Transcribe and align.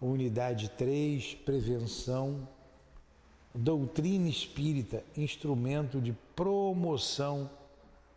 Unidade 0.00 0.70
3, 0.70 1.34
prevenção, 1.34 2.48
doutrina 3.54 4.28
espírita, 4.28 5.04
instrumento 5.14 6.00
de 6.00 6.12
promoção 6.34 7.50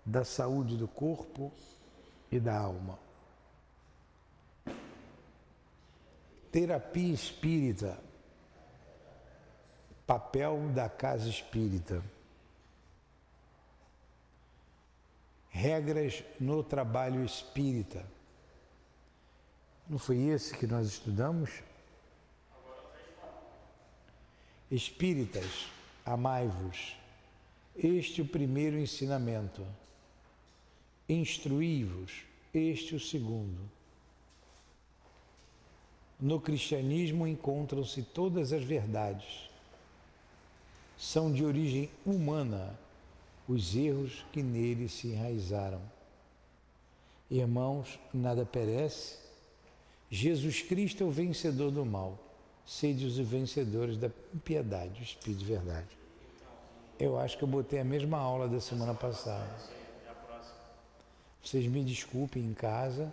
da 0.06 0.24
saúde 0.24 0.78
do 0.78 0.88
corpo 0.88 1.52
e 2.32 2.40
da 2.40 2.58
alma. 2.58 2.98
Terapia 6.52 7.14
espírita, 7.14 8.00
papel 10.08 10.70
da 10.74 10.88
casa 10.88 11.28
espírita. 11.28 12.02
Regras 15.50 16.24
no 16.40 16.64
trabalho 16.64 17.26
espírita. 17.26 18.06
Não 19.88 20.00
foi 20.00 20.18
esse 20.18 20.58
que 20.58 20.66
nós 20.66 20.88
estudamos? 20.88 21.62
Espíritas, 24.72 25.68
amai-vos. 26.06 26.96
Este 27.76 28.22
o 28.22 28.26
primeiro 28.26 28.78
ensinamento. 28.78 29.66
Instruí-vos. 31.08 32.24
Este 32.54 32.96
o 32.96 33.00
segundo. 33.00 33.60
No 36.20 36.40
cristianismo 36.40 37.28
encontram-se 37.28 38.02
todas 38.02 38.54
as 38.54 38.64
verdades. 38.64 39.50
São 40.98 41.32
de 41.32 41.44
origem 41.44 41.90
humana 42.06 42.80
os 43.48 43.76
erros 43.76 44.26
que 44.32 44.42
nele 44.42 44.88
se 44.88 45.08
enraizaram. 45.10 45.82
Irmãos, 47.30 48.00
nada 48.14 48.46
perece. 48.46 49.18
Jesus 50.10 50.62
Cristo 50.62 51.04
é 51.04 51.06
o 51.06 51.12
vencedor 51.12 51.70
do 51.70 51.86
mal 51.86 52.23
sede 52.66 53.06
os 53.06 53.18
vencedores 53.18 53.98
da 53.98 54.10
piedade, 54.44 55.02
o 55.02 55.04
Espírito 55.04 55.40
de 55.40 55.46
verdade. 55.46 55.98
Eu 57.00 57.20
acho 57.20 57.38
que 57.38 57.44
eu 57.44 57.48
botei 57.48 57.80
a 57.80 57.84
mesma 57.84 58.18
aula 58.18 58.48
da 58.48 58.62
semana 58.62 58.94
passada. 58.94 59.50
Vocês 61.44 61.66
me 61.68 61.84
desculpem 61.84 62.44
em 62.44 62.54
casa. 62.54 63.12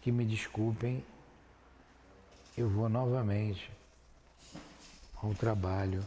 Que 0.00 0.10
me 0.10 0.24
desculpem. 0.24 1.04
Eu 2.56 2.68
vou 2.68 2.88
novamente 2.88 3.70
ao 5.22 5.34
trabalho. 5.34 6.02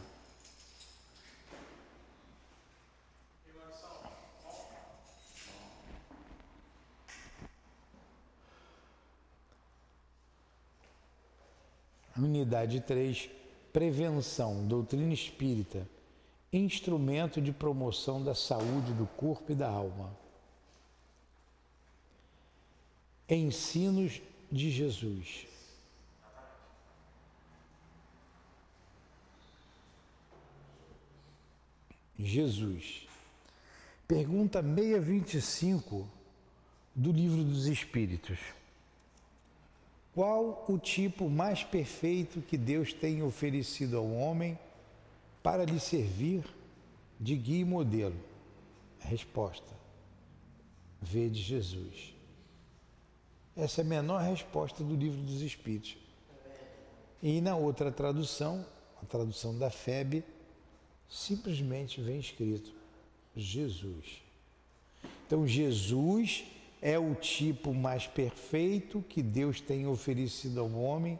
Unidade 12.16 12.80
3, 12.80 13.28
prevenção, 13.72 14.66
doutrina 14.66 15.12
espírita, 15.12 15.86
instrumento 16.52 17.40
de 17.40 17.52
promoção 17.52 18.22
da 18.22 18.34
saúde 18.34 18.92
do 18.92 19.06
corpo 19.06 19.50
e 19.50 19.54
da 19.54 19.68
alma. 19.68 20.16
Ensinos 23.28 24.20
de 24.52 24.70
Jesus. 24.70 25.46
Jesus. 32.16 33.08
Pergunta 34.06 34.62
625 34.62 36.08
do 36.94 37.10
Livro 37.10 37.42
dos 37.42 37.66
Espíritos. 37.66 38.38
Qual 40.14 40.64
o 40.68 40.78
tipo 40.78 41.28
mais 41.28 41.64
perfeito 41.64 42.40
que 42.40 42.56
Deus 42.56 42.92
tem 42.92 43.22
oferecido 43.22 43.96
ao 43.96 44.10
homem 44.10 44.58
para 45.42 45.64
lhe 45.64 45.80
servir 45.80 46.44
de 47.20 47.36
guia 47.36 47.60
e 47.60 47.64
modelo? 47.64 48.34
resposta: 49.04 49.72
Vede 51.00 51.40
Jesus. 51.40 52.14
Essa 53.56 53.82
é 53.82 53.84
a 53.84 53.86
menor 53.86 54.20
resposta 54.22 54.82
do 54.82 54.96
livro 54.96 55.20
dos 55.22 55.40
Espíritos. 55.40 55.96
E 57.22 57.40
na 57.40 57.56
outra 57.56 57.92
tradução, 57.92 58.66
a 59.02 59.06
tradução 59.06 59.56
da 59.56 59.70
FEB, 59.70 60.24
simplesmente 61.08 62.00
vem 62.00 62.18
escrito 62.18 62.72
Jesus. 63.36 64.22
Então, 65.26 65.46
Jesus 65.46 66.44
é 66.84 66.98
o 66.98 67.14
tipo 67.14 67.72
mais 67.72 68.06
perfeito 68.06 69.02
que 69.08 69.22
Deus 69.22 69.58
tem 69.58 69.86
oferecido 69.86 70.60
ao 70.60 70.70
homem 70.70 71.18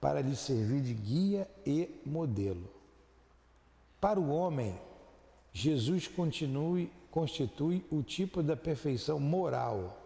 para 0.00 0.20
lhe 0.20 0.34
servir 0.34 0.82
de 0.82 0.92
guia 0.92 1.48
e 1.64 1.88
modelo. 2.04 2.68
Para 4.00 4.18
o 4.18 4.30
homem, 4.30 4.76
Jesus 5.52 6.08
continue, 6.08 6.90
constitui 7.08 7.86
o 7.88 8.02
tipo 8.02 8.42
da 8.42 8.56
perfeição 8.56 9.20
moral 9.20 10.02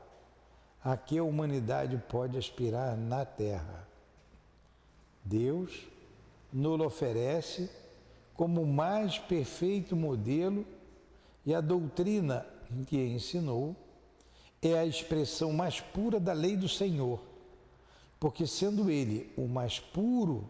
a 0.84 0.98
que 0.98 1.16
a 1.16 1.24
humanidade 1.24 1.96
pode 2.06 2.36
aspirar 2.36 2.94
na 2.94 3.24
Terra. 3.24 3.88
Deus 5.24 5.88
nos 6.52 6.78
oferece 6.78 7.70
como 8.34 8.62
o 8.62 8.66
mais 8.66 9.18
perfeito 9.18 9.96
modelo 9.96 10.66
e 11.46 11.54
a 11.54 11.60
doutrina 11.62 12.46
que 12.86 12.98
ensinou 12.98 13.74
é 14.62 14.78
a 14.78 14.84
expressão 14.84 15.52
mais 15.52 15.80
pura 15.80 16.20
da 16.20 16.32
lei 16.32 16.56
do 16.56 16.68
Senhor, 16.68 17.20
porque 18.18 18.46
sendo 18.46 18.90
ele 18.90 19.32
o 19.36 19.48
mais 19.48 19.80
puro 19.80 20.44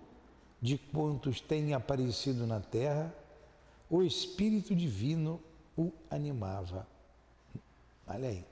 de 0.61 0.77
quantos 0.77 1.41
têm 1.41 1.73
aparecido 1.73 2.47
na 2.47 2.61
terra, 2.61 3.15
o 3.89 4.03
Espírito 4.03 4.75
Divino 4.75 5.41
o 5.77 5.93
animava. 6.11 6.87
Olha 8.07 8.29
aí. 8.29 8.45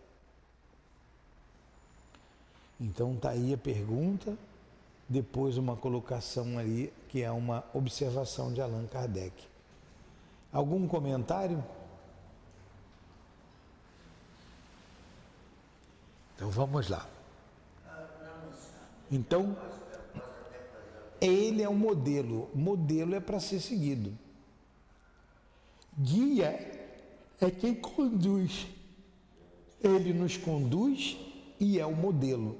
Então 2.81 3.15
está 3.15 3.31
aí 3.31 3.53
a 3.53 3.59
pergunta, 3.59 4.39
depois 5.09 5.57
uma 5.57 5.77
colocação 5.77 6.59
ali 6.59 6.93
que 7.09 7.23
é 7.23 7.31
uma 7.31 7.65
observação 7.75 8.53
de 8.53 8.61
Allan 8.61 8.87
Kardec. 8.87 9.35
Algum 10.53 10.87
comentário? 10.87 11.63
Então 16.39 16.51
vamos 16.51 16.89
lá. 16.89 17.05
Então, 19.11 19.57
ele 21.21 21.65
é 21.65 21.69
um 21.69 21.75
modelo. 21.75 22.49
Modelo 22.55 23.17
é 23.17 23.19
para 23.19 23.41
ser 23.41 23.59
seguido. 23.59 24.17
Guia 25.99 26.51
é 27.41 27.51
quem 27.51 27.75
conduz. 27.75 28.69
Ele 29.83 30.13
nos 30.13 30.37
conduz 30.37 31.19
e 31.59 31.81
é 31.81 31.85
o 31.85 31.97
modelo. 31.97 32.57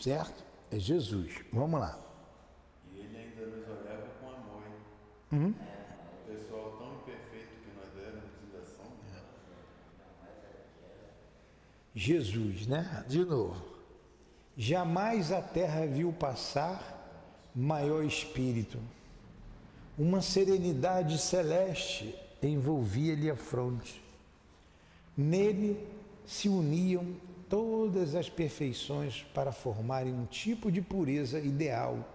Certo? 0.00 0.42
É 0.70 0.78
Jesus. 0.78 1.44
Vamos 1.52 1.78
lá. 1.80 2.00
E 2.90 3.00
ele 3.00 3.18
ainda 3.18 3.54
nos 3.54 3.68
olhava 3.68 4.06
com 4.18 4.28
amor. 4.28 5.54
Jesus, 11.98 12.68
né? 12.68 13.04
De 13.08 13.24
novo. 13.24 13.60
Jamais 14.56 15.32
a 15.32 15.42
terra 15.42 15.84
viu 15.84 16.12
passar 16.12 16.94
maior 17.52 18.04
espírito. 18.04 18.78
Uma 19.98 20.22
serenidade 20.22 21.18
celeste 21.18 22.14
envolvia-lhe 22.40 23.28
a 23.28 23.34
fronte. 23.34 24.00
Nele 25.16 25.84
se 26.24 26.48
uniam 26.48 27.16
todas 27.48 28.14
as 28.14 28.28
perfeições 28.28 29.26
para 29.34 29.50
formarem 29.50 30.14
um 30.14 30.24
tipo 30.24 30.70
de 30.70 30.80
pureza 30.80 31.40
ideal 31.40 32.08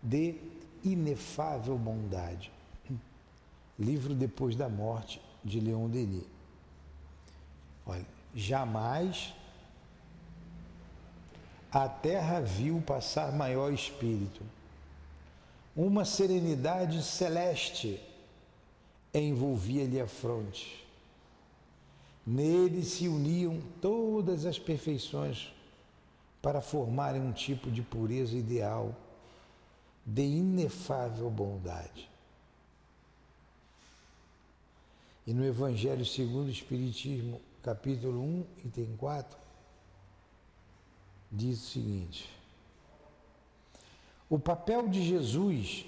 de 0.00 0.36
inefável 0.84 1.76
bondade. 1.76 2.52
Livro 3.76 4.14
Depois 4.14 4.54
da 4.54 4.68
Morte, 4.68 5.20
de 5.42 5.58
Leon 5.58 5.88
Denis. 5.88 6.22
Olha, 7.84 8.13
jamais 8.34 9.32
a 11.70 11.88
terra 11.88 12.40
viu 12.40 12.80
passar 12.80 13.32
maior 13.32 13.72
espírito. 13.72 14.42
Uma 15.76 16.04
serenidade 16.04 17.02
celeste 17.02 18.00
envolvia-lhe 19.12 20.00
a 20.00 20.06
fronte. 20.06 20.84
Nele 22.26 22.84
se 22.84 23.08
uniam 23.08 23.60
todas 23.80 24.46
as 24.46 24.58
perfeições 24.58 25.52
para 26.40 26.60
formarem 26.60 27.20
um 27.20 27.32
tipo 27.32 27.70
de 27.70 27.82
pureza 27.82 28.36
ideal, 28.36 28.94
de 30.06 30.22
inefável 30.22 31.28
bondade. 31.28 32.08
E 35.26 35.32
no 35.32 35.44
Evangelho 35.44 36.04
segundo 36.04 36.46
o 36.46 36.52
Espiritismo, 36.52 37.40
capítulo 37.64 38.20
1, 38.20 38.46
item 38.66 38.94
4, 38.98 39.38
diz 41.32 41.62
o 41.62 41.70
seguinte: 41.70 42.30
O 44.28 44.38
papel 44.38 44.86
de 44.86 45.02
Jesus 45.02 45.86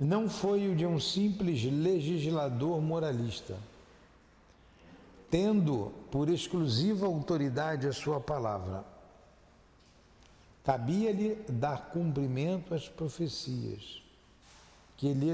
não 0.00 0.28
foi 0.30 0.70
o 0.70 0.74
de 0.74 0.86
um 0.86 0.98
simples 0.98 1.62
legislador 1.64 2.80
moralista, 2.80 3.58
tendo 5.30 5.92
por 6.10 6.30
exclusiva 6.30 7.04
autoridade 7.04 7.86
a 7.86 7.92
sua 7.92 8.18
palavra. 8.18 8.82
Cabia-lhe 10.64 11.34
dar 11.48 11.90
cumprimento 11.90 12.72
às 12.72 12.88
profecias 12.88 14.02
que 14.96 15.12
lhe 15.12 15.30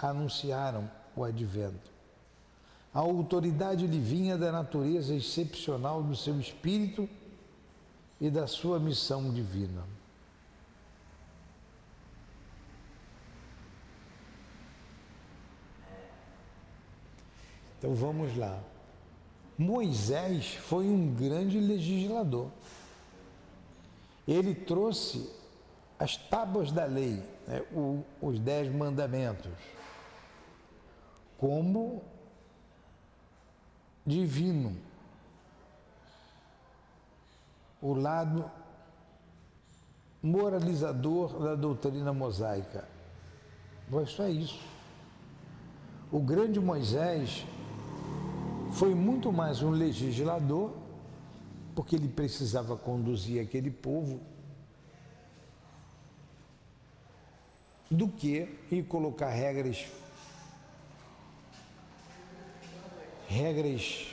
anunciaram 0.00 0.90
o 1.14 1.22
advento. 1.22 1.97
A 2.92 3.00
autoridade 3.00 3.86
lhe 3.86 3.98
vinha 3.98 4.36
da 4.36 4.50
natureza 4.50 5.14
excepcional 5.14 6.02
do 6.02 6.16
seu 6.16 6.40
espírito 6.40 7.08
e 8.20 8.30
da 8.30 8.46
sua 8.46 8.78
missão 8.78 9.32
divina. 9.32 9.84
Então 17.78 17.94
vamos 17.94 18.36
lá. 18.36 18.58
Moisés 19.56 20.54
foi 20.54 20.86
um 20.86 21.14
grande 21.14 21.60
legislador. 21.60 22.50
Ele 24.26 24.54
trouxe 24.54 25.30
as 25.98 26.16
tábuas 26.16 26.70
da 26.70 26.84
lei, 26.84 27.22
né, 27.46 27.62
o, 27.72 28.04
os 28.20 28.38
dez 28.38 28.72
mandamentos, 28.72 29.50
como 31.38 32.02
divino. 34.08 34.74
O 37.80 37.92
lado 37.92 38.50
moralizador 40.22 41.38
da 41.38 41.54
doutrina 41.54 42.12
mosaica. 42.12 42.88
Foi 43.90 44.06
só 44.06 44.26
isso. 44.26 44.60
O 46.10 46.18
grande 46.18 46.58
Moisés 46.58 47.44
foi 48.72 48.94
muito 48.94 49.30
mais 49.30 49.62
um 49.62 49.70
legislador, 49.70 50.72
porque 51.74 51.94
ele 51.94 52.08
precisava 52.08 52.76
conduzir 52.76 53.42
aquele 53.42 53.70
povo, 53.70 54.20
do 57.90 58.08
que 58.08 58.58
e 58.70 58.82
colocar 58.82 59.30
regras 59.30 59.86
regras 63.28 64.06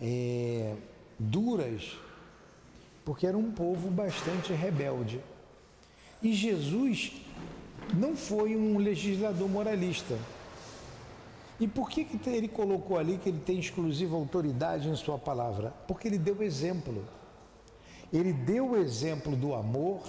é, 0.00 0.76
duras, 1.18 1.96
porque 3.04 3.26
era 3.26 3.36
um 3.36 3.50
povo 3.50 3.90
bastante 3.90 4.52
rebelde. 4.52 5.20
E 6.22 6.32
Jesus 6.32 7.12
não 7.94 8.14
foi 8.14 8.54
um 8.54 8.78
legislador 8.78 9.48
moralista. 9.48 10.16
E 11.58 11.66
por 11.66 11.90
que, 11.90 12.04
que 12.04 12.30
ele 12.30 12.48
colocou 12.48 12.98
ali 12.98 13.18
que 13.18 13.28
ele 13.28 13.40
tem 13.40 13.58
exclusiva 13.58 14.16
autoridade 14.16 14.88
em 14.88 14.96
sua 14.96 15.18
palavra? 15.18 15.74
Porque 15.88 16.08
ele 16.08 16.18
deu 16.18 16.42
exemplo. 16.42 17.04
Ele 18.12 18.32
deu 18.32 18.70
o 18.70 18.76
exemplo 18.76 19.36
do 19.36 19.54
amor, 19.54 20.02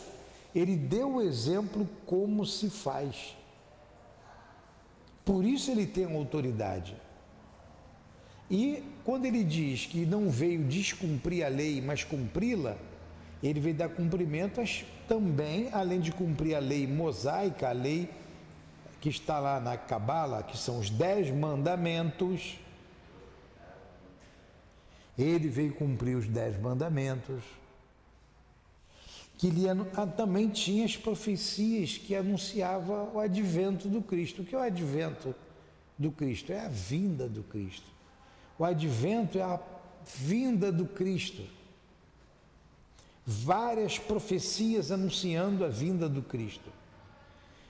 ele 0.56 0.76
deu 0.76 1.16
o 1.16 1.22
exemplo 1.22 1.88
como 2.06 2.46
se 2.46 2.70
faz. 2.70 3.36
Por 5.24 5.46
isso 5.46 5.72
ele 5.72 5.86
tem 5.86 6.06
autoridade. 6.16 6.96
E 8.50 8.84
quando 9.06 9.26
ele 9.26 9.44
diz 9.44 9.86
que 9.86 10.06
não 10.06 10.30
veio 10.30 10.64
descumprir 10.64 11.46
a 11.46 11.50
lei, 11.50 11.82
mas 11.82 12.04
cumpri-la, 12.04 12.78
ele 13.42 13.60
veio 13.60 13.76
dar 13.76 13.90
cumprimento 13.90 14.62
também, 15.08 15.70
além 15.72 16.00
de 16.00 16.12
cumprir 16.12 16.56
a 16.56 16.60
lei 16.60 16.86
mosaica, 16.86 17.70
a 17.70 17.72
lei 17.72 18.10
que 19.00 19.10
está 19.10 19.40
lá 19.40 19.60
na 19.60 19.78
Cabala, 19.78 20.44
que 20.44 20.58
são 20.58 20.80
os 20.80 20.90
dez 20.90 21.32
mandamentos. 21.32 22.60
Ele 25.18 25.48
veio 25.48 25.74
cumprir 25.74 26.16
os 26.16 26.28
dez 26.28 26.60
mandamentos. 26.60 27.44
Que 29.42 29.48
ele 29.48 29.66
ah, 29.68 30.06
também 30.06 30.48
tinha 30.50 30.86
as 30.86 30.96
profecias 30.96 31.98
que 31.98 32.16
anunciava 32.16 33.10
o 33.12 33.20
advento 33.20 33.90
do 33.90 34.00
Cristo. 34.00 34.44
O 34.44 34.46
que 34.46 34.54
é 34.54 34.58
o 34.60 34.62
advento 34.62 35.34
do 35.98 36.12
Cristo? 36.12 36.54
É 36.54 36.60
a 36.60 36.68
vinda 36.68 37.28
do 37.28 37.42
Cristo. 37.42 37.88
O 38.60 38.64
advento 38.64 39.40
é 39.40 39.42
a 39.42 39.60
vinda 40.06 40.72
do 40.72 40.86
Cristo. 40.86 41.42
Várias 43.26 43.98
profecias 43.98 44.92
anunciando 44.92 45.66
a 45.66 45.70
vinda 45.70 46.08
do 46.08 46.22
Cristo. 46.22 46.70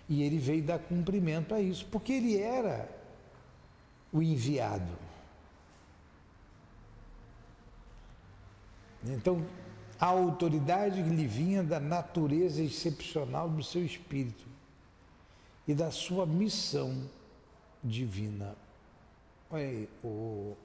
E 0.10 0.24
ele 0.24 0.40
veio 0.40 0.64
dar 0.64 0.78
cumprimento 0.78 1.56
a 1.56 1.62
isso, 1.62 1.86
porque 1.90 2.12
ele 2.12 2.38
era 2.38 2.90
o 4.12 4.22
enviado. 4.22 4.92
Então, 9.06 9.42
a 10.01 10.07
autoridade 10.07 11.03
que 11.03 11.09
lhe 11.09 11.27
vinha 11.27 11.62
da 11.62 11.80
natureza 11.80 12.59
excepcional 12.59 13.48
do 13.48 13.63
seu 13.63 13.86
espírito 13.86 14.44
e 15.68 15.75
da 15.75 15.92
sua 15.92 16.25
missão 16.25 17.07
divina. 17.83 18.56
Olha 19.51 19.63
aí, 19.63 19.89
o. 20.03 20.57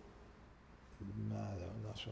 Nada, 1.28 1.70
nosso. 1.84 2.10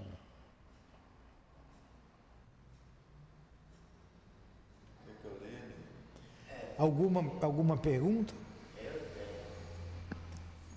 Alguma, 6.76 7.24
alguma 7.40 7.78
pergunta? 7.78 8.34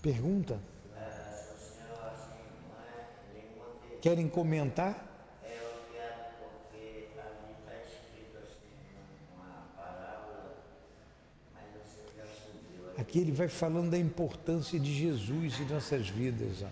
Pergunta? 0.01 0.61
Querem 4.01 4.29
comentar? 4.29 5.06
Aqui 12.97 13.19
ele 13.19 13.31
vai 13.31 13.47
falando 13.47 13.91
da 13.91 13.97
importância 13.97 14.79
de 14.79 14.93
Jesus 14.93 15.59
em 15.59 15.65
nossas 15.65 16.09
vidas. 16.09 16.63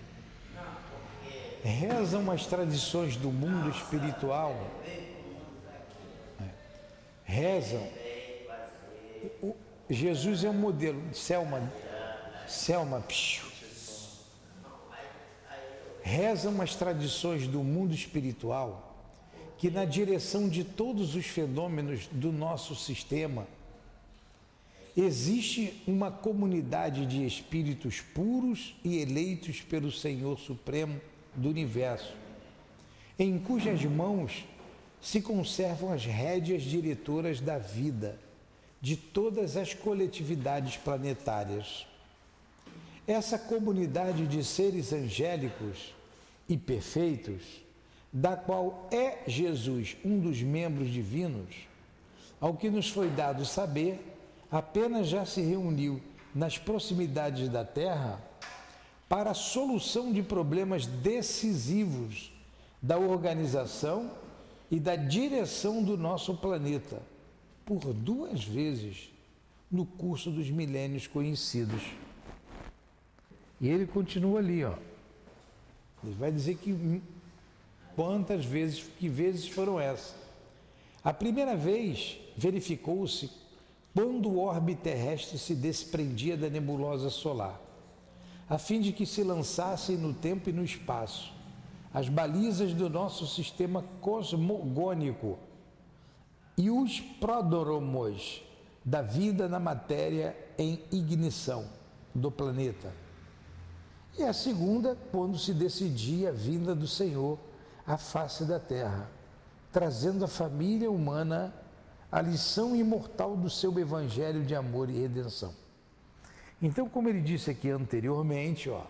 Rezam 1.64 2.30
as 2.32 2.46
tradições 2.46 3.16
do 3.16 3.32
mundo 3.32 3.70
espiritual. 3.70 4.56
É. 6.40 6.50
Rezam 7.24 7.82
o, 9.42 9.56
Jesus 9.90 10.44
é 10.44 10.50
um 10.50 10.54
modelo. 10.54 11.02
Selma, 11.14 11.72
Selma, 12.48 13.02
psiu. 13.02 13.46
Rezam 16.02 16.62
as 16.62 16.76
tradições 16.76 17.48
do 17.48 17.64
mundo 17.64 17.94
espiritual 17.94 18.96
que, 19.58 19.72
na 19.72 19.86
direção 19.86 20.48
de 20.48 20.64
todos 20.64 21.16
os 21.16 21.26
fenômenos 21.26 22.08
do 22.12 22.32
nosso 22.32 22.76
sistema, 22.76 23.48
existe 24.96 25.82
uma 25.86 26.10
comunidade 26.10 27.06
de 27.06 27.26
espíritos 27.26 28.00
puros 28.00 28.76
e 28.84 28.98
eleitos 29.00 29.62
pelo 29.62 29.92
Senhor 29.92 30.40
Supremo 30.40 31.00
do 31.36 31.50
Universo, 31.50 32.14
em 33.20 33.38
cujas 33.38 33.84
mãos 33.84 34.46
se 35.02 35.22
conservam 35.22 35.92
as 35.92 36.06
rédeas 36.06 36.64
diretoras 36.64 37.42
da 37.42 37.58
vida 37.58 38.18
de 38.82 38.96
todas 38.96 39.58
as 39.58 39.74
coletividades 39.74 40.78
planetárias. 40.78 41.86
Essa 43.08 43.38
comunidade 43.38 44.26
de 44.28 44.44
seres 44.44 44.94
angélicos 44.94 45.94
e 46.48 46.58
perfeitos, 46.58 47.42
da 48.12 48.36
qual 48.36 48.88
é 48.92 49.20
Jesus 49.28 49.98
um 50.04 50.20
dos 50.20 50.42
membros 50.42 50.90
divinos, 50.90 51.68
ao 52.40 52.56
que 52.56 52.70
nos 52.70 52.90
foi 52.90 53.10
dado 53.10 53.46
saber, 53.46 54.00
apenas 54.52 55.08
já 55.08 55.26
se 55.26 55.42
reuniu 55.42 56.02
nas 56.34 56.58
proximidades 56.58 57.50
da 57.50 57.64
Terra 57.64 58.22
para 59.08 59.32
a 59.32 59.36
solução 59.36 60.12
de 60.12 60.22
problemas 60.22 60.86
decisivos 60.86 62.32
da 62.82 62.98
organização 62.98 64.12
e 64.70 64.80
da 64.80 64.96
direção 64.96 65.84
do 65.84 65.98
nosso 65.98 66.36
planeta 66.36 67.02
por 67.66 67.94
duas 67.94 68.44
vezes 68.44 69.10
no 69.72 69.86
curso 69.86 70.30
dos 70.30 70.50
milênios 70.50 71.08
conhecidos. 71.08 71.82
E 73.60 73.68
ele 73.68 73.88
continua 73.88 74.40
ali, 74.40 74.64
ó. 74.64 74.74
Ele 76.04 76.14
vai 76.14 76.32
dizer 76.32 76.58
que 76.58 77.02
quantas 77.96 78.46
vezes, 78.46 78.84
que 79.00 79.10
vezes 79.10 79.48
foram 79.48 79.80
essas. 79.80 80.16
A 81.04 81.14
primeira 81.14 81.56
vez 81.56 82.18
verificou-se 82.36 83.30
quando 83.96 84.30
o 84.30 84.40
orbe 84.40 84.76
terrestre 84.76 85.38
se 85.38 85.56
desprendia 85.56 86.36
da 86.36 86.50
nebulosa 86.50 87.10
solar, 87.10 87.62
a 88.50 88.58
fim 88.58 88.82
de 88.82 88.92
que 88.92 89.06
se 89.06 89.24
lançassem 89.24 89.96
no 89.96 90.14
tempo 90.14 90.50
e 90.50 90.54
no 90.54 90.66
espaço, 90.66 91.34
as 91.94 92.10
balizas 92.10 92.74
do 92.74 92.90
nosso 92.90 93.26
sistema 93.26 93.86
cosmogônico 94.02 95.40
e 96.58 96.70
os 96.70 97.00
pródromos 97.00 98.44
da 98.84 99.02
vida 99.02 99.48
na 99.48 99.62
matéria 99.62 100.36
em 100.58 100.84
ignição 100.92 101.66
do 102.14 102.30
planeta. 102.30 102.92
E 104.18 104.24
a 104.24 104.34
segunda, 104.34 104.98
quando 105.10 105.38
se 105.38 105.54
decidia 105.54 106.30
a 106.30 106.34
vinda 106.34 106.76
do 106.76 106.88
Senhor 106.88 107.40
à 107.88 107.98
face 107.98 108.44
da 108.44 108.60
terra, 108.60 109.10
trazendo 109.72 110.26
à 110.26 110.28
família 110.28 110.92
humana 110.92 111.54
a 112.12 112.22
lição 112.22 112.76
imortal 112.76 113.36
do 113.36 113.50
seu 113.50 113.78
evangelho 113.80 114.44
de 114.44 114.56
amor 114.56 114.90
e 114.90 115.00
redenção. 115.00 115.54
Então, 116.62 116.88
como 116.88 117.10
ele 117.10 117.22
disse 117.22 117.52
aqui 117.52 117.70
anteriormente, 117.70 118.70
ó, 118.70 118.84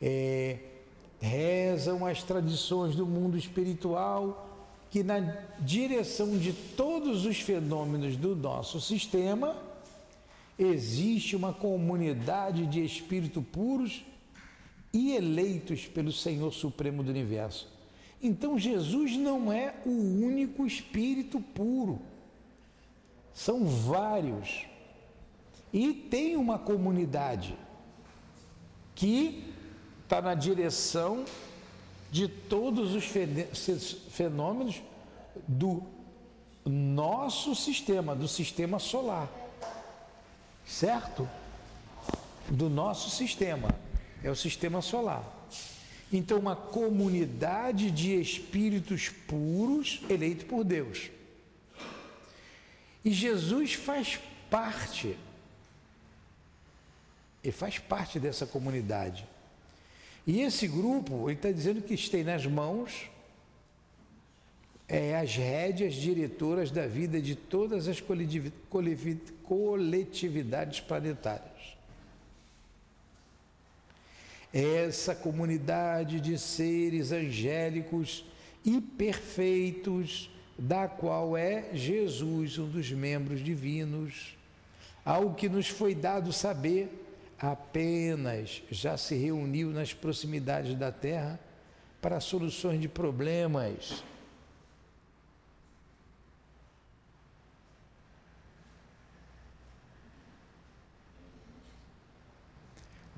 é, 0.00 0.58
rezam 1.20 2.06
as 2.06 2.22
tradições 2.22 2.94
do 2.94 3.06
mundo 3.06 3.36
espiritual 3.36 4.46
que 4.90 5.02
na 5.02 5.20
direção 5.60 6.38
de 6.38 6.52
todos 6.52 7.26
os 7.26 7.40
fenômenos 7.40 8.16
do 8.16 8.34
nosso 8.34 8.80
sistema 8.80 9.56
existe 10.58 11.36
uma 11.36 11.52
comunidade 11.52 12.66
de 12.66 12.84
espíritos 12.84 13.44
puros 13.52 14.04
e 14.92 15.12
eleitos 15.14 15.86
pelo 15.86 16.10
Senhor 16.10 16.52
Supremo 16.52 17.02
do 17.02 17.10
Universo. 17.10 17.68
Então 18.22 18.58
Jesus 18.58 19.16
não 19.16 19.52
é 19.52 19.74
o 19.86 19.90
único 19.90 20.66
espírito 20.66 21.40
puro. 21.40 22.00
São 23.32 23.64
vários. 23.64 24.66
E 25.72 25.92
tem 25.92 26.36
uma 26.36 26.58
comunidade 26.58 27.56
que 28.94 29.54
está 30.02 30.20
na 30.20 30.34
direção 30.34 31.24
de 32.10 32.26
todos 32.26 32.94
os 32.94 33.04
fenômenos 34.10 34.82
do 35.46 35.82
nosso 36.64 37.54
sistema, 37.54 38.16
do 38.16 38.26
sistema 38.26 38.78
solar. 38.78 39.28
Certo? 40.66 41.28
Do 42.48 42.68
nosso 42.68 43.10
sistema. 43.10 43.68
É 44.24 44.30
o 44.30 44.34
sistema 44.34 44.82
solar. 44.82 45.37
Então, 46.12 46.38
uma 46.38 46.56
comunidade 46.56 47.90
de 47.90 48.18
espíritos 48.20 49.08
puros 49.08 50.00
eleito 50.08 50.46
por 50.46 50.64
Deus. 50.64 51.10
E 53.04 53.12
Jesus 53.12 53.74
faz 53.74 54.18
parte, 54.50 55.16
e 57.44 57.52
faz 57.52 57.78
parte 57.78 58.18
dessa 58.18 58.46
comunidade. 58.46 59.26
E 60.26 60.40
esse 60.40 60.66
grupo, 60.66 61.28
ele 61.28 61.38
está 61.38 61.50
dizendo 61.50 61.82
que 61.82 61.96
tem 62.10 62.24
nas 62.24 62.46
mãos 62.46 63.10
é, 64.88 65.16
as 65.18 65.34
rédeas 65.36 65.94
diretoras 65.94 66.70
da 66.70 66.86
vida 66.86 67.20
de 67.20 67.34
todas 67.34 67.88
as 67.88 68.02
coletividades 69.42 70.80
planetárias. 70.80 71.57
Essa 74.52 75.14
comunidade 75.14 76.20
de 76.20 76.38
seres 76.38 77.12
angélicos 77.12 78.24
e 78.64 78.80
perfeitos, 78.80 80.30
da 80.58 80.88
qual 80.88 81.36
é 81.36 81.70
Jesus, 81.72 82.58
um 82.58 82.68
dos 82.68 82.90
membros 82.90 83.40
divinos, 83.40 84.36
ao 85.04 85.34
que 85.34 85.48
nos 85.48 85.68
foi 85.68 85.94
dado 85.94 86.32
saber 86.32 87.06
apenas 87.38 88.62
já 88.70 88.96
se 88.96 89.14
reuniu 89.14 89.70
nas 89.70 89.94
proximidades 89.94 90.74
da 90.74 90.90
Terra 90.90 91.38
para 92.00 92.20
soluções 92.20 92.80
de 92.80 92.88
problemas. 92.88 94.02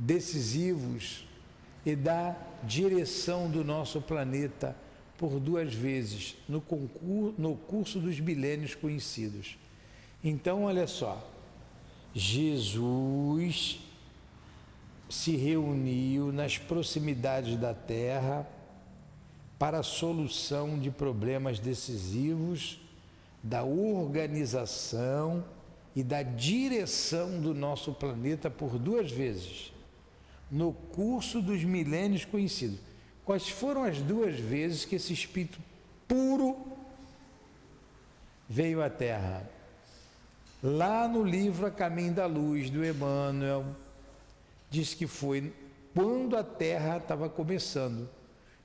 Decisivos 0.01 1.27
e 1.85 1.95
da 1.95 2.35
direção 2.65 3.51
do 3.51 3.63
nosso 3.63 4.01
planeta 4.01 4.75
por 5.17 5.39
duas 5.39 5.75
vezes 5.75 6.37
no, 6.49 6.61
concurso, 6.61 7.35
no 7.39 7.55
curso 7.55 8.01
dos 8.01 8.19
milênios 8.19 8.75
conhecidos. 8.75 9.59
Então, 10.25 10.65
olha 10.65 10.87
só, 10.87 11.23
Jesus 12.15 13.81
se 15.09 15.37
reuniu 15.37 16.33
nas 16.33 16.57
proximidades 16.57 17.57
da 17.57 17.75
Terra 17.75 18.49
para 19.59 19.81
a 19.81 19.83
solução 19.83 20.79
de 20.79 20.91
problemas 20.91 21.59
decisivos 21.59 22.81
da 23.43 23.63
organização 23.63 25.45
e 25.95 26.03
da 26.03 26.23
direção 26.23 27.41
do 27.41 27.55
nosso 27.55 27.93
planeta 27.93 28.49
por 28.49 28.79
duas 28.79 29.11
vezes, 29.11 29.73
no 30.51 30.73
curso 30.73 31.41
dos 31.41 31.63
milênios 31.63 32.25
conhecidos. 32.25 32.79
Quais 33.25 33.49
foram 33.49 33.85
as 33.85 33.99
duas 33.99 34.39
vezes 34.39 34.85
que 34.85 34.97
esse 34.97 35.13
espírito 35.13 35.61
puro 36.09 36.57
veio 38.49 38.83
à 38.83 38.91
Terra? 38.91 39.49
Lá 40.63 41.07
no 41.07 41.23
livro 41.23 41.67
A 41.67 41.71
Caminho 41.71 42.13
da 42.13 42.27
Luz, 42.27 42.69
do 42.69 42.85
Emmanuel, 42.85 43.65
diz 44.69 44.93
que 44.93 45.07
foi 45.07 45.53
quando 45.95 46.37
a 46.37 46.45
Terra 46.45 46.99
estava 46.99 47.29
começando, 47.29 48.09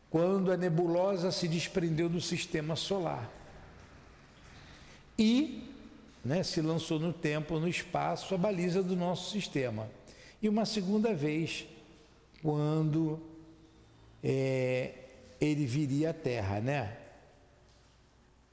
quando 0.09 0.51
a 0.51 0.57
nebulosa 0.57 1.31
se 1.31 1.47
desprendeu 1.47 2.09
do 2.09 2.19
sistema 2.19 2.75
solar 2.75 3.31
e 5.17 5.63
né, 6.23 6.43
se 6.43 6.61
lançou 6.61 6.99
no 6.99 7.13
tempo, 7.13 7.59
no 7.59 7.67
espaço, 7.67 8.33
a 8.33 8.37
baliza 8.37 8.81
do 8.81 8.95
nosso 8.95 9.31
sistema. 9.31 9.87
E 10.41 10.49
uma 10.49 10.65
segunda 10.65 11.13
vez, 11.13 11.65
quando 12.45 13.19
é, 14.23 14.93
ele 15.41 15.65
viria 15.65 16.11
à 16.11 16.13
Terra, 16.13 16.61
né? 16.61 16.95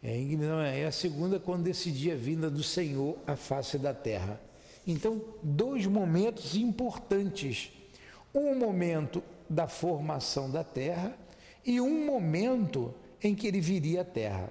É, 0.03 0.19
não, 0.19 0.63
é 0.63 0.87
a 0.87 0.91
segunda 0.91 1.39
quando 1.39 1.65
decidia 1.65 2.15
a 2.15 2.17
vinda 2.17 2.51
do 2.51 2.63
Senhor 2.63 3.19
à 3.27 3.37
face 3.37 3.77
da 3.77 3.93
Terra. 3.93 4.41
Então, 4.87 5.23
dois 5.43 5.85
momentos 5.85 6.57
importantes. 6.57 7.71
Um 8.35 8.59
momento 8.59 9.23
da 9.49 9.69
formação 9.69 10.51
da 10.51 10.65
terra 10.65 11.15
e 11.63 11.79
um 11.79 12.07
momento 12.07 12.95
em 13.23 13.35
que 13.35 13.47
ele 13.47 13.61
viria 13.61 14.01
à 14.01 14.05
terra. 14.07 14.51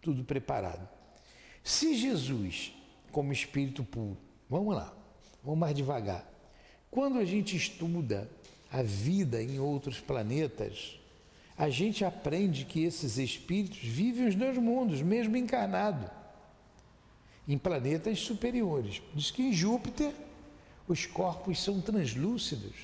Tudo 0.00 0.24
preparado. 0.24 0.88
Se 1.62 1.94
Jesus, 1.94 2.74
como 3.12 3.34
espírito 3.34 3.84
puro, 3.84 4.16
vamos 4.48 4.74
lá, 4.74 4.96
vamos 5.44 5.60
mais 5.60 5.76
devagar. 5.76 6.31
Quando 6.92 7.18
a 7.18 7.24
gente 7.24 7.56
estuda 7.56 8.30
a 8.70 8.82
vida 8.82 9.42
em 9.42 9.58
outros 9.58 9.98
planetas, 9.98 11.00
a 11.56 11.70
gente 11.70 12.04
aprende 12.04 12.66
que 12.66 12.84
esses 12.84 13.16
espíritos 13.16 13.78
vivem 13.78 14.28
os 14.28 14.34
dois 14.34 14.58
mundos, 14.58 15.00
mesmo 15.00 15.34
encarnado 15.34 16.10
em 17.48 17.56
planetas 17.56 18.20
superiores. 18.20 19.00
Diz 19.14 19.30
que 19.30 19.42
em 19.42 19.54
Júpiter 19.54 20.12
os 20.86 21.06
corpos 21.06 21.64
são 21.64 21.80
translúcidos. 21.80 22.74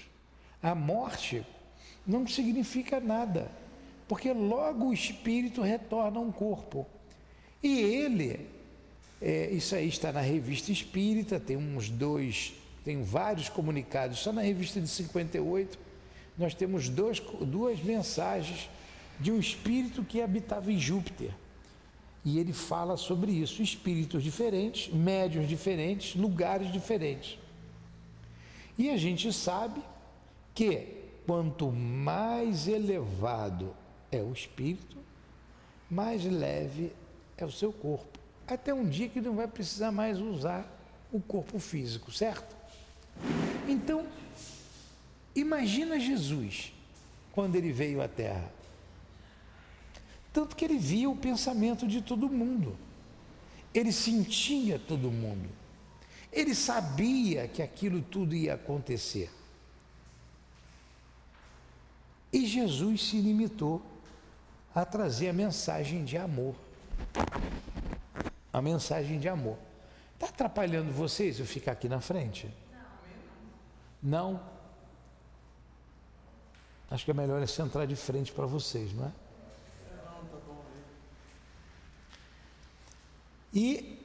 A 0.62 0.74
morte 0.74 1.44
não 2.06 2.26
significa 2.26 2.98
nada, 2.98 3.52
porque 4.08 4.32
logo 4.32 4.86
o 4.86 4.94
espírito 4.94 5.60
retorna 5.60 6.18
a 6.18 6.22
um 6.22 6.32
corpo. 6.32 6.86
E 7.62 7.78
ele, 7.78 8.48
é, 9.20 9.50
isso 9.50 9.74
aí 9.74 9.86
está 9.86 10.10
na 10.10 10.22
revista 10.22 10.72
espírita, 10.72 11.38
tem 11.38 11.58
uns 11.58 11.90
dois, 11.90 12.54
tem 12.88 13.02
vários 13.02 13.50
comunicados, 13.50 14.18
só 14.18 14.32
na 14.32 14.40
revista 14.40 14.80
de 14.80 14.88
58, 14.88 15.78
nós 16.38 16.54
temos 16.54 16.88
dois, 16.88 17.20
duas 17.20 17.82
mensagens 17.82 18.70
de 19.20 19.30
um 19.30 19.38
espírito 19.38 20.02
que 20.02 20.22
habitava 20.22 20.72
em 20.72 20.78
Júpiter 20.78 21.30
e 22.24 22.38
ele 22.38 22.54
fala 22.54 22.96
sobre 22.96 23.30
isso: 23.30 23.60
espíritos 23.60 24.24
diferentes, 24.24 24.90
médios 24.90 25.46
diferentes, 25.46 26.14
lugares 26.14 26.72
diferentes. 26.72 27.38
E 28.78 28.88
a 28.88 28.96
gente 28.96 29.34
sabe 29.34 29.82
que 30.54 31.10
quanto 31.26 31.70
mais 31.70 32.68
elevado 32.68 33.76
é 34.10 34.22
o 34.22 34.32
espírito, 34.32 34.96
mais 35.90 36.24
leve 36.24 36.94
é 37.36 37.44
o 37.44 37.52
seu 37.52 37.70
corpo. 37.70 38.18
Até 38.46 38.72
um 38.72 38.88
dia 38.88 39.10
que 39.10 39.20
não 39.20 39.36
vai 39.36 39.46
precisar 39.46 39.92
mais 39.92 40.18
usar 40.18 40.66
o 41.12 41.20
corpo 41.20 41.58
físico, 41.58 42.10
certo? 42.10 42.56
Então, 43.68 44.06
imagina 45.34 45.98
Jesus 45.98 46.72
quando 47.32 47.56
ele 47.56 47.72
veio 47.72 48.02
à 48.02 48.08
Terra. 48.08 48.50
Tanto 50.32 50.56
que 50.56 50.64
ele 50.64 50.78
via 50.78 51.08
o 51.08 51.16
pensamento 51.16 51.86
de 51.86 52.02
todo 52.02 52.28
mundo. 52.28 52.76
Ele 53.74 53.92
sentia 53.92 54.78
todo 54.78 55.10
mundo. 55.10 55.48
Ele 56.32 56.54
sabia 56.54 57.48
que 57.48 57.62
aquilo 57.62 58.02
tudo 58.02 58.34
ia 58.34 58.54
acontecer. 58.54 59.30
E 62.32 62.46
Jesus 62.46 63.08
se 63.08 63.20
limitou 63.20 63.82
a 64.74 64.84
trazer 64.84 65.30
a 65.30 65.32
mensagem 65.32 66.04
de 66.04 66.16
amor. 66.16 66.54
A 68.52 68.60
mensagem 68.60 69.18
de 69.18 69.28
amor. 69.28 69.58
Está 70.14 70.26
atrapalhando 70.26 70.92
vocês 70.92 71.38
eu 71.38 71.46
ficar 71.46 71.72
aqui 71.72 71.88
na 71.88 72.00
frente? 72.00 72.48
Não. 74.02 74.40
Acho 76.90 77.04
que 77.04 77.10
é 77.10 77.14
melhor 77.14 77.42
é 77.42 77.46
centrar 77.46 77.86
de 77.86 77.96
frente 77.96 78.32
para 78.32 78.46
vocês, 78.46 78.92
não 78.94 79.06
é? 79.06 79.12
E 83.52 83.98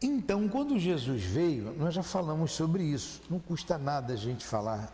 então, 0.00 0.48
quando 0.48 0.78
Jesus 0.78 1.22
veio, 1.22 1.72
nós 1.78 1.94
já 1.94 2.02
falamos 2.02 2.52
sobre 2.52 2.82
isso. 2.82 3.22
Não 3.30 3.38
custa 3.38 3.78
nada 3.78 4.12
a 4.12 4.16
gente 4.16 4.44
falar 4.44 4.92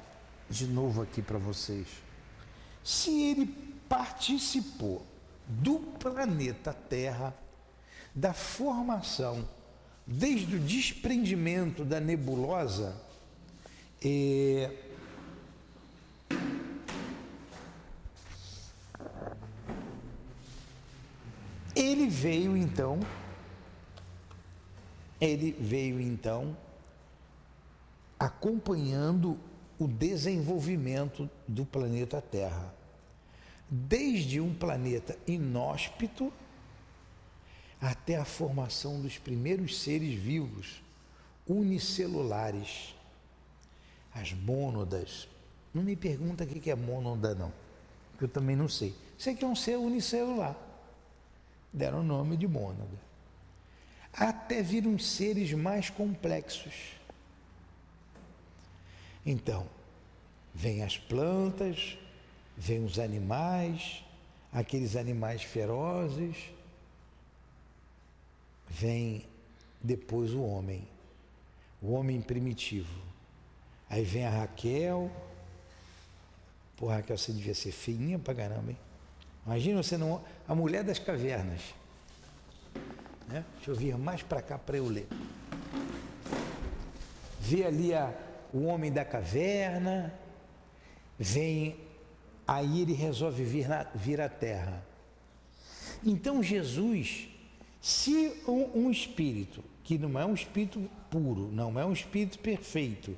de 0.48 0.66
novo 0.66 1.02
aqui 1.02 1.20
para 1.20 1.38
vocês. 1.38 1.88
Se 2.84 3.10
ele 3.30 3.46
participou 3.88 5.04
do 5.46 5.80
planeta 5.98 6.72
Terra, 6.72 7.34
da 8.14 8.32
formação, 8.32 9.48
desde 10.06 10.56
o 10.56 10.60
desprendimento 10.60 11.84
da 11.84 11.98
nebulosa, 12.00 12.94
é, 14.04 14.70
ele 21.74 22.08
veio 22.08 22.56
então 22.56 23.00
ele 25.22 25.52
veio 25.52 26.00
então 26.00 26.56
acompanhando 28.18 29.38
o 29.78 29.86
desenvolvimento 29.86 31.30
do 31.46 31.64
planeta 31.64 32.20
Terra. 32.20 32.74
Desde 33.70 34.40
um 34.40 34.52
planeta 34.52 35.16
inóspito 35.24 36.32
até 37.80 38.16
a 38.16 38.24
formação 38.24 39.00
dos 39.00 39.16
primeiros 39.16 39.80
seres 39.80 40.12
vivos 40.14 40.82
unicelulares, 41.46 42.92
as 44.14 44.32
mônadas. 44.32 45.28
Não 45.72 45.82
me 45.82 45.96
pergunta 45.96 46.44
o 46.44 46.46
que 46.46 46.70
é 46.70 46.74
mônada, 46.74 47.34
não, 47.34 47.52
eu 48.20 48.28
também 48.28 48.54
não 48.54 48.68
sei. 48.68 48.94
Sei 49.18 49.34
que 49.34 49.44
é 49.44 49.48
um 49.48 49.56
ser 49.56 49.76
unicelular. 49.76 50.56
Deram 51.72 52.00
o 52.00 52.02
nome 52.02 52.36
de 52.36 52.46
mônada 52.46 53.12
até 54.12 54.62
vir 54.62 54.86
uns 54.86 55.06
seres 55.06 55.52
mais 55.52 55.88
complexos. 55.88 56.92
Então, 59.24 59.66
vem 60.54 60.82
as 60.82 60.98
plantas, 60.98 61.96
vem 62.56 62.84
os 62.84 62.98
animais, 62.98 64.04
aqueles 64.52 64.96
animais 64.96 65.42
ferozes, 65.42 66.36
vem 68.68 69.24
depois 69.80 70.32
o 70.32 70.42
homem, 70.42 70.86
o 71.80 71.92
homem 71.92 72.20
primitivo. 72.20 73.11
Aí 73.92 74.02
vem 74.04 74.24
a 74.24 74.30
Raquel. 74.30 75.10
Pô, 76.78 76.86
Raquel, 76.86 77.18
você 77.18 77.30
devia 77.30 77.54
ser 77.54 77.72
feinha 77.72 78.18
pra 78.18 78.34
caramba, 78.34 78.70
hein? 78.70 78.78
Imagina 79.44 79.82
você 79.82 79.98
não. 79.98 80.24
A 80.48 80.54
mulher 80.54 80.82
das 80.82 80.98
cavernas. 80.98 81.60
Né? 83.28 83.44
Deixa 83.56 83.70
eu 83.70 83.74
vir 83.74 83.98
mais 83.98 84.22
para 84.22 84.40
cá 84.40 84.56
para 84.56 84.78
eu 84.78 84.88
ler. 84.88 85.06
Vê 87.38 87.66
ali 87.66 87.92
a, 87.92 88.10
o 88.50 88.62
homem 88.62 88.90
da 88.90 89.04
caverna, 89.04 90.14
vem, 91.18 91.76
aí 92.48 92.80
ele 92.80 92.94
resolve 92.94 93.44
vir, 93.44 93.68
na, 93.68 93.82
vir 93.94 94.22
à 94.22 94.28
terra. 94.30 94.82
Então 96.02 96.42
Jesus, 96.42 97.28
se 97.78 98.40
um, 98.48 98.86
um 98.86 98.90
espírito, 98.90 99.62
que 99.84 99.98
não 99.98 100.18
é 100.18 100.24
um 100.24 100.32
espírito 100.32 100.88
puro, 101.10 101.50
não 101.52 101.78
é 101.78 101.84
um 101.84 101.92
espírito 101.92 102.38
perfeito, 102.38 103.14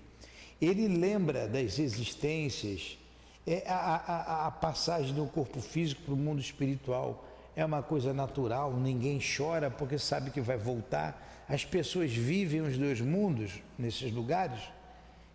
ele 0.66 0.88
lembra 0.88 1.46
das 1.46 1.79
existências, 1.79 2.98
é 3.46 3.64
a, 3.66 3.74
a, 3.74 4.46
a 4.46 4.50
passagem 4.50 5.14
do 5.14 5.27
corpo 5.27 5.61
físico 5.61 6.03
para 6.03 6.14
o 6.14 6.16
mundo 6.16 6.40
espiritual, 6.40 7.24
é 7.57 7.64
uma 7.64 7.83
coisa 7.83 8.12
natural, 8.12 8.74
ninguém 8.74 9.20
chora 9.20 9.70
porque 9.70 9.98
sabe 9.98 10.31
que 10.31 10.40
vai 10.40 10.57
voltar. 10.57 11.44
As 11.48 11.64
pessoas 11.64 12.12
vivem 12.12 12.62
os 12.62 12.77
dois 12.77 13.00
mundos 13.00 13.62
nesses 13.79 14.12
lugares. 14.12 14.61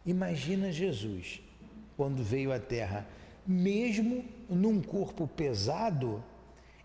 Imagina 0.05 0.71
Jesus 0.71 1.39
quando 1.95 2.23
veio 2.23 2.51
à 2.51 2.59
Terra, 2.59 3.07
mesmo 3.45 4.23
num 4.49 4.81
corpo 4.81 5.27
pesado, 5.27 6.23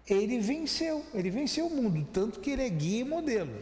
ele 0.07 0.39
venceu, 0.39 1.05
ele 1.15 1.31
venceu 1.31 1.67
o 1.67 1.71
mundo, 1.71 2.07
tanto 2.13 2.41
que 2.41 2.51
ele 2.51 2.63
é 2.63 2.69
guia 2.69 3.01
e 3.01 3.05
modelo. 3.05 3.57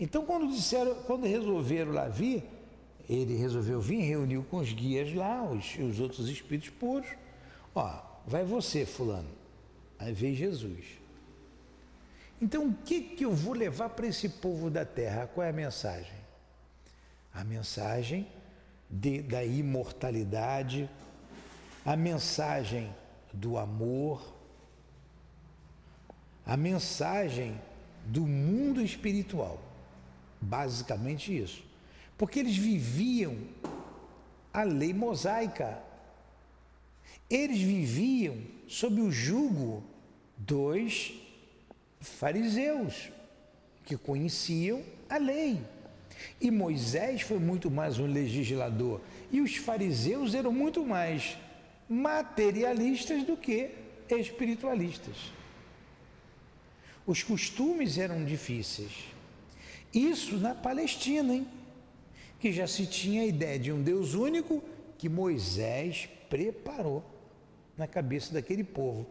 Então, 0.00 0.24
quando 0.24 0.48
disseram, 0.48 0.94
quando 1.06 1.26
resolveram 1.26 1.92
lá 1.92 2.08
vir, 2.08 2.44
ele 3.08 3.36
resolveu 3.36 3.80
vir, 3.80 4.02
reuniu 4.02 4.44
com 4.50 4.58
os 4.58 4.72
guias 4.72 5.12
lá, 5.14 5.42
os, 5.42 5.76
os 5.78 5.98
outros 5.98 6.28
espíritos 6.28 6.70
puros. 6.70 7.08
Ó, 7.74 8.02
vai 8.26 8.44
você, 8.44 8.84
fulano 8.84 9.38
Aí 9.98 10.12
veio 10.12 10.36
Jesus. 10.36 10.84
Então, 12.40 12.68
o 12.68 12.74
que, 12.74 13.00
que 13.00 13.24
eu 13.24 13.32
vou 13.32 13.52
levar 13.52 13.88
para 13.88 14.06
esse 14.06 14.28
povo 14.28 14.70
da 14.70 14.84
terra? 14.84 15.26
Qual 15.26 15.44
é 15.44 15.50
a 15.50 15.52
mensagem? 15.52 16.16
A 17.34 17.42
mensagem 17.42 18.28
de, 18.88 19.22
da 19.22 19.44
imortalidade, 19.44 20.88
a 21.84 21.96
mensagem 21.96 22.94
do 23.32 23.58
amor, 23.58 24.34
a 26.46 26.56
mensagem 26.56 27.60
do 28.06 28.22
mundo 28.22 28.80
espiritual. 28.80 29.60
Basicamente 30.40 31.36
isso. 31.36 31.67
Porque 32.18 32.40
eles 32.40 32.56
viviam 32.56 33.38
a 34.52 34.64
lei 34.64 34.92
mosaica. 34.92 35.80
Eles 37.30 37.60
viviam 37.60 38.36
sob 38.66 39.00
o 39.00 39.10
jugo 39.10 39.84
dos 40.36 41.14
fariseus, 42.00 43.10
que 43.84 43.96
conheciam 43.96 44.82
a 45.08 45.16
lei. 45.16 45.60
E 46.40 46.50
Moisés 46.50 47.22
foi 47.22 47.38
muito 47.38 47.70
mais 47.70 47.98
um 47.98 48.06
legislador, 48.06 49.00
e 49.30 49.40
os 49.40 49.56
fariseus 49.56 50.34
eram 50.34 50.52
muito 50.52 50.84
mais 50.84 51.38
materialistas 51.88 53.22
do 53.24 53.36
que 53.36 53.70
espiritualistas. 54.10 55.16
Os 57.06 57.22
costumes 57.22 57.96
eram 57.96 58.24
difíceis. 58.24 59.04
Isso 59.94 60.36
na 60.36 60.54
Palestina, 60.54 61.34
hein? 61.34 61.46
Que 62.38 62.52
já 62.52 62.66
se 62.66 62.86
tinha 62.86 63.22
a 63.22 63.26
ideia 63.26 63.58
de 63.58 63.72
um 63.72 63.82
Deus 63.82 64.14
único 64.14 64.62
que 64.96 65.08
Moisés 65.08 66.08
preparou 66.28 67.04
na 67.76 67.86
cabeça 67.86 68.32
daquele 68.32 68.64
povo. 68.64 69.06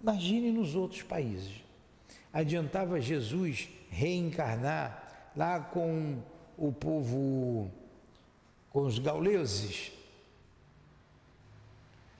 Imagine 0.00 0.52
nos 0.52 0.74
outros 0.74 1.02
países. 1.02 1.64
Adiantava 2.32 3.00
Jesus 3.00 3.68
reencarnar 3.90 5.32
lá 5.36 5.58
com 5.60 6.22
o 6.56 6.72
povo, 6.72 7.70
com 8.70 8.82
os 8.82 8.98
gauleses. 8.98 9.92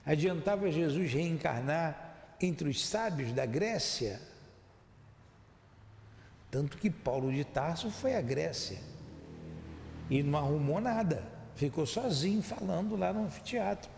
Adiantava 0.05 0.71
Jesus 0.71 1.11
reencarnar 1.11 2.35
entre 2.41 2.69
os 2.69 2.85
sábios 2.85 3.31
da 3.33 3.45
Grécia. 3.45 4.21
Tanto 6.49 6.77
que 6.77 6.89
Paulo 6.89 7.31
de 7.31 7.43
Tarso 7.43 7.89
foi 7.89 8.15
à 8.15 8.21
Grécia 8.21 8.79
e 10.09 10.23
não 10.23 10.39
arrumou 10.39 10.79
nada, 10.79 11.23
ficou 11.55 11.85
sozinho 11.85 12.41
falando 12.41 12.95
lá 12.95 13.11
no 13.11 13.25
anfiteatro. 13.25 13.89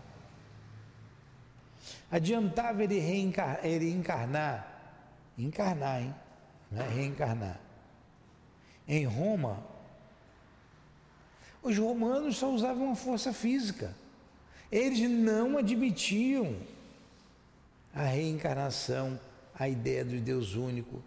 Adiantava 2.10 2.82
ele, 2.82 2.98
reencar, 2.98 3.64
ele 3.64 3.90
encarnar, 3.90 4.66
encarnar, 5.38 6.02
hein? 6.02 6.14
Não 6.70 6.82
é 6.82 6.88
reencarnar. 6.88 7.60
Em 8.86 9.04
Roma, 9.04 9.64
os 11.62 11.76
romanos 11.76 12.36
só 12.36 12.50
usavam 12.50 12.90
a 12.92 12.96
força 12.96 13.32
física. 13.32 13.94
Eles 14.70 15.08
não 15.08 15.58
admitiam 15.58 16.56
a 17.94 18.02
reencarnação, 18.02 19.18
a 19.54 19.68
ideia 19.68 20.04
do 20.04 20.18
Deus 20.20 20.54
único. 20.54 21.02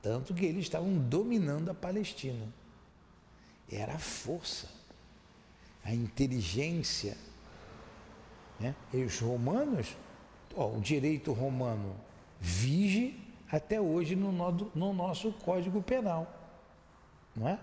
Tanto 0.00 0.32
que 0.32 0.44
eles 0.44 0.62
estavam 0.62 0.96
dominando 0.96 1.70
a 1.70 1.74
Palestina. 1.74 2.46
Era 3.70 3.94
a 3.94 3.98
força, 3.98 4.68
a 5.84 5.94
inteligência, 5.94 7.16
né? 8.58 8.74
E 8.92 9.02
os 9.02 9.18
romanos, 9.20 9.96
ó, 10.56 10.68
o 10.68 10.80
direito 10.80 11.32
romano 11.32 11.94
vige 12.40 13.18
até 13.50 13.80
hoje 13.80 14.16
no, 14.16 14.32
no 14.74 14.92
nosso 14.92 15.32
Código 15.32 15.82
Penal, 15.82 16.26
não 17.36 17.48
é? 17.48 17.58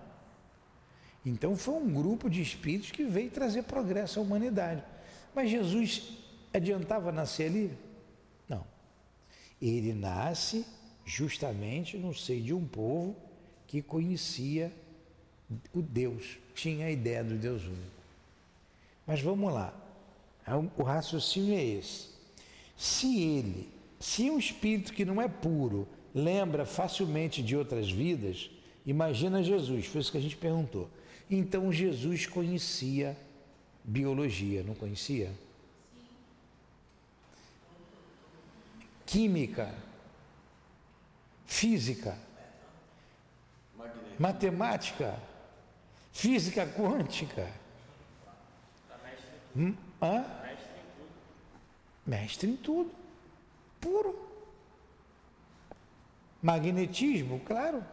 Então 1.26 1.56
foi 1.56 1.74
um 1.76 1.91
grupo 1.91 2.30
de 2.30 2.41
espíritos 2.41 2.91
que 2.91 3.04
veio 3.04 3.32
trazer 3.32 3.63
progresso 3.63 4.20
à 4.20 4.22
humanidade. 4.22 4.84
Mas 5.34 5.50
Jesus 5.50 6.20
adiantava 6.54 7.12
nascer 7.12 7.48
ali? 7.48 7.78
Não. 8.48 8.63
Ele 9.60 9.94
nasce 9.94 10.65
justamente 11.04 11.98
no 11.98 12.13
seio 12.13 12.44
de 12.44 12.54
um 12.54 12.65
povo 12.65 13.15
que 13.65 13.82
conhecia 13.82 14.72
o 15.73 15.81
Deus, 15.81 16.38
tinha 16.53 16.88
a 16.88 16.91
ideia 16.91 17.23
do 17.23 17.36
Deus 17.36 17.63
único. 17.63 17.95
Mas 19.05 19.21
vamos 19.21 19.53
lá, 19.53 19.73
o 20.77 20.84
raciocínio 20.84 21.55
é 21.55 21.63
esse. 21.63 22.10
Se 22.75 23.21
ele, 23.21 23.69
se 23.99 24.29
um 24.29 24.38
espírito 24.38 24.93
que 24.93 25.05
não 25.05 25.21
é 25.21 25.27
puro, 25.27 25.88
lembra 26.13 26.65
facilmente 26.65 27.41
de 27.43 27.55
outras 27.55 27.89
vidas, 27.89 28.49
imagina 28.86 29.43
Jesus, 29.43 29.86
foi 29.86 30.01
isso 30.01 30.12
que 30.12 30.17
a 30.17 30.21
gente 30.21 30.38
perguntou. 30.38 30.89
Então 31.29 31.71
Jesus 31.71 32.25
conhecia 32.25 33.17
biologia, 33.84 34.63
não 34.63 34.73
conhecia? 34.73 35.31
Química, 39.05 39.73
física, 41.45 42.17
matemática, 44.17 45.19
física 46.15 46.65
quântica. 46.65 47.45
Hum? 49.56 49.75
Hã? 50.01 50.25
Mestre 52.08 52.49
em 52.49 52.56
tudo. 52.56 52.89
Puro. 53.82 54.17
Magnetismo, 56.41 57.41
claro. 57.41 57.84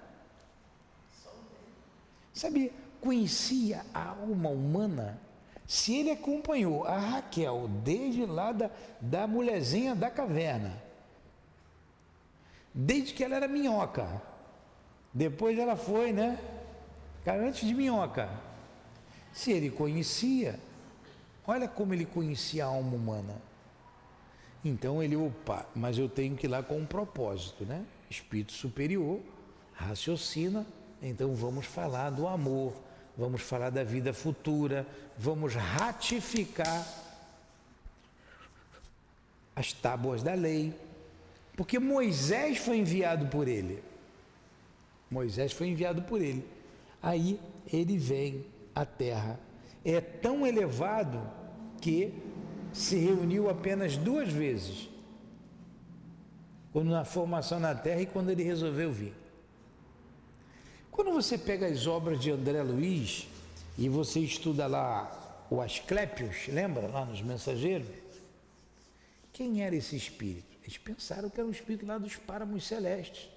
Sabia, 2.33 2.71
conhecia 3.01 3.85
a 3.93 4.11
alma 4.11 4.51
humana. 4.51 5.19
Se 5.67 5.97
ele 5.97 6.13
acompanhou 6.13 6.85
a 6.85 6.97
Raquel 6.97 7.69
desde 7.83 8.25
lá 8.25 8.53
da, 8.53 8.71
da 9.01 9.27
mulherzinha 9.27 9.97
da 9.97 10.11
caverna, 10.11 10.81
desde 12.73 13.15
que 13.15 13.25
ela 13.25 13.37
era 13.37 13.49
minhoca, 13.49 14.23
depois 15.13 15.59
ela 15.59 15.77
foi, 15.77 16.13
né? 16.13 16.39
Antes 17.27 17.67
de 17.67 17.75
minhoca. 17.75 18.29
Se 19.33 19.53
ele 19.53 19.71
conhecia, 19.71 20.59
olha 21.47 21.69
como 21.69 21.95
ele 21.95 22.05
conhecia 22.05 22.65
a 22.65 22.69
alma 22.69 22.95
humana. 22.95 23.35
Então 24.65 25.03
ele, 25.03 25.17
opa, 25.17 25.67
mas 25.75 25.99
eu 25.99 26.09
tenho 26.09 26.37
que 26.37 26.47
ir 26.47 26.51
lá 26.51 26.63
com 26.63 26.79
um 26.79 26.87
propósito, 26.87 27.65
né? 27.65 27.85
Espírito 28.09 28.53
superior, 28.53 29.21
raciocina, 29.73 30.67
então 31.03 31.35
vamos 31.35 31.67
falar 31.67 32.11
do 32.11 32.29
amor, 32.29 32.75
vamos 33.17 33.43
falar 33.43 33.71
da 33.71 33.83
vida 33.83 34.13
futura, 34.13 34.87
vamos 35.19 35.55
ratificar 35.55 36.87
as 39.57 39.73
tábuas 39.73 40.23
da 40.23 40.35
lei, 40.35 40.73
porque 41.57 41.79
Moisés 41.79 42.59
foi 42.59 42.79
enviado 42.79 43.27
por 43.27 43.49
ele. 43.49 43.83
Moisés 45.11 45.53
foi 45.53 45.69
enviado 45.69 46.03
por 46.03 46.23
ele. 46.23 46.47
Aí 47.03 47.41
ele 47.71 47.99
vem 47.99 48.47
à 48.75 48.85
terra. 48.85 49.39
É 49.85 50.01
tão 50.01 50.47
elevado 50.47 51.21
que 51.81 52.15
se 52.73 52.97
reuniu 52.97 53.51
apenas 53.51 53.97
duas 53.97 54.33
vezes. 54.33 54.89
Quando 56.73 56.91
na 56.91 57.05
formação 57.05 57.59
na 57.59 57.75
terra 57.75 58.01
e 58.01 58.07
quando 58.07 58.31
ele 58.31 58.43
resolveu 58.43 58.93
vir. 58.93 59.15
Quando 60.91 61.11
você 61.11 61.37
pega 61.37 61.67
as 61.67 61.87
obras 61.87 62.21
de 62.21 62.31
André 62.31 62.63
Luiz 62.63 63.27
e 63.77 63.89
você 63.89 64.21
estuda 64.21 64.67
lá 64.67 65.47
o 65.51 65.61
Asclépios, 65.61 66.47
lembra 66.49 66.87
lá 66.87 67.05
nos 67.05 67.21
mensageiros? 67.21 67.89
Quem 69.33 69.63
era 69.63 69.75
esse 69.75 69.97
espírito? 69.97 70.57
Eles 70.63 70.79
pensaram 70.79 71.29
que 71.29 71.41
era 71.41 71.49
um 71.49 71.51
espírito 71.51 71.85
lá 71.87 71.99
dos 71.99 72.17
páramos 72.17 72.67
celestes. 72.67 73.29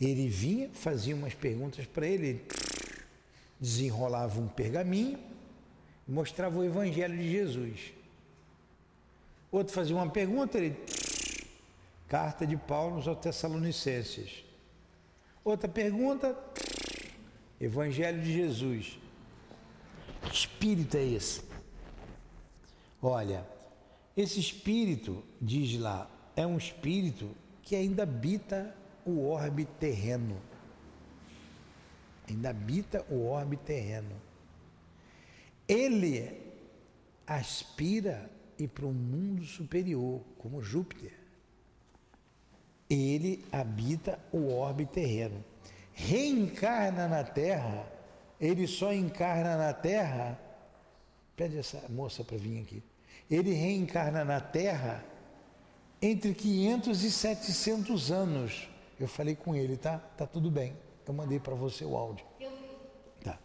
Ele 0.00 0.28
vinha, 0.28 0.70
fazia 0.72 1.14
umas 1.14 1.34
perguntas 1.34 1.84
para 1.86 2.06
ele, 2.06 2.44
desenrolava 3.60 4.40
um 4.40 4.46
pergaminho, 4.46 5.18
mostrava 6.06 6.58
o 6.58 6.64
Evangelho 6.64 7.16
de 7.16 7.30
Jesus. 7.30 7.92
Outro 9.50 9.72
fazia 9.74 9.96
uma 9.96 10.08
pergunta, 10.08 10.58
ele. 10.58 10.76
Carta 12.06 12.46
de 12.46 12.56
Paulo 12.56 13.02
aos 13.06 13.18
Tessalonicenses. 13.18 14.44
Outra 15.44 15.68
pergunta, 15.68 16.38
Evangelho 17.60 18.22
de 18.22 18.32
Jesus. 18.32 18.98
Que 20.22 20.34
espírito 20.34 20.96
é 20.96 21.04
esse? 21.04 21.42
Olha, 23.02 23.46
esse 24.16 24.40
espírito, 24.40 25.24
diz 25.40 25.78
lá, 25.78 26.10
é 26.34 26.46
um 26.46 26.56
espírito 26.56 27.30
que 27.62 27.76
ainda 27.76 28.02
habita 28.02 28.74
o 29.08 29.28
orbe 29.28 29.64
terreno. 29.64 30.36
Ainda 32.28 32.50
habita 32.50 33.04
o 33.10 33.26
orbe 33.26 33.56
terreno. 33.56 34.14
Ele 35.66 36.40
aspira 37.26 38.30
ir 38.58 38.68
para 38.68 38.86
um 38.86 38.92
mundo 38.92 39.44
superior, 39.44 40.22
como 40.38 40.62
Júpiter. 40.62 41.12
Ele 42.88 43.44
habita 43.52 44.18
o 44.32 44.52
orbe 44.52 44.86
terreno. 44.86 45.44
Reencarna 45.92 47.08
na 47.08 47.24
Terra, 47.24 47.90
ele 48.40 48.66
só 48.66 48.92
encarna 48.92 49.56
na 49.56 49.72
Terra. 49.72 50.38
Pede 51.36 51.58
essa 51.58 51.88
moça 51.88 52.24
para 52.24 52.36
vir 52.36 52.62
aqui. 52.62 52.82
Ele 53.30 53.52
reencarna 53.52 54.24
na 54.24 54.40
Terra 54.40 55.04
entre 56.00 56.32
500 56.32 57.04
e 57.04 57.10
700 57.10 58.10
anos 58.10 58.68
eu 58.98 59.08
falei 59.08 59.36
com 59.36 59.54
ele, 59.54 59.76
tá? 59.76 59.98
Tá 59.98 60.26
tudo 60.26 60.50
bem. 60.50 60.76
Eu 61.06 61.14
mandei 61.14 61.38
para 61.38 61.54
você 61.54 61.84
o 61.84 61.96
áudio. 61.96 62.26
Tá. 63.22 63.38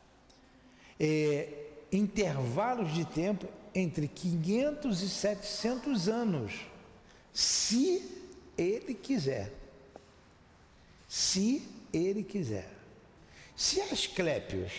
É, 1.00 1.48
intervalos 1.92 2.94
de 2.94 3.06
tempo 3.06 3.48
entre 3.74 4.08
500 4.08 5.02
e 5.02 5.10
700 5.10 6.10
anos, 6.10 6.66
se 7.32 8.22
ele 8.58 8.94
quiser. 8.94 9.52
Se 11.08 11.68
ele 11.94 12.24
quiser. 12.24 12.70
Se 13.56 13.80
Asclépios 13.82 14.72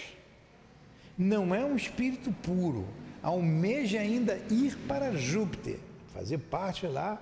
não 1.17 1.55
é 1.55 1.65
um 1.65 1.77
espírito 1.77 2.33
puro, 2.43 2.87
almeja 3.23 4.01
ainda 4.01 4.37
ir 4.51 4.77
para 4.89 5.13
Júpiter, 5.13 5.79
fazer 6.13 6.39
parte 6.39 6.87
lá 6.87 7.21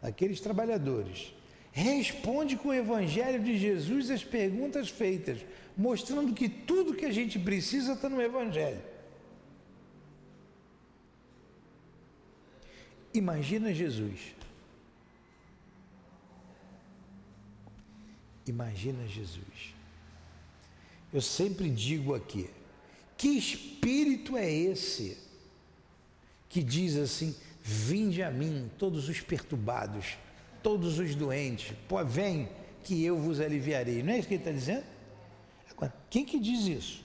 daqueles 0.00 0.40
trabalhadores 0.40 1.34
responde 1.74 2.56
com 2.56 2.68
o 2.68 2.74
Evangelho 2.74 3.42
de 3.42 3.58
Jesus 3.58 4.08
as 4.08 4.22
perguntas 4.22 4.88
feitas, 4.88 5.44
mostrando 5.76 6.32
que 6.32 6.48
tudo 6.48 6.94
que 6.94 7.04
a 7.04 7.10
gente 7.10 7.36
precisa 7.36 7.94
está 7.94 8.08
no 8.08 8.22
Evangelho. 8.22 8.80
Imagina 13.12 13.74
Jesus. 13.74 14.20
Imagina 18.46 19.04
Jesus. 19.08 19.74
Eu 21.12 21.20
sempre 21.20 21.68
digo 21.68 22.14
aqui: 22.14 22.48
que 23.16 23.28
espírito 23.28 24.36
é 24.36 24.48
esse 24.48 25.18
que 26.48 26.62
diz 26.62 26.96
assim: 26.96 27.34
Vinde 27.60 28.22
a 28.22 28.30
mim, 28.30 28.70
todos 28.78 29.08
os 29.08 29.20
perturbados 29.20 30.18
todos 30.64 30.98
os 30.98 31.14
doentes, 31.14 31.76
pô, 31.86 32.02
vem 32.02 32.48
que 32.82 33.04
eu 33.04 33.18
vos 33.18 33.38
aliviarei. 33.38 34.02
Não 34.02 34.14
é 34.14 34.18
isso 34.18 34.26
que 34.26 34.34
ele 34.34 34.40
está 34.40 34.50
dizendo? 34.50 34.84
Agora, 35.70 35.94
quem 36.08 36.24
que 36.24 36.40
diz 36.40 36.66
isso? 36.66 37.04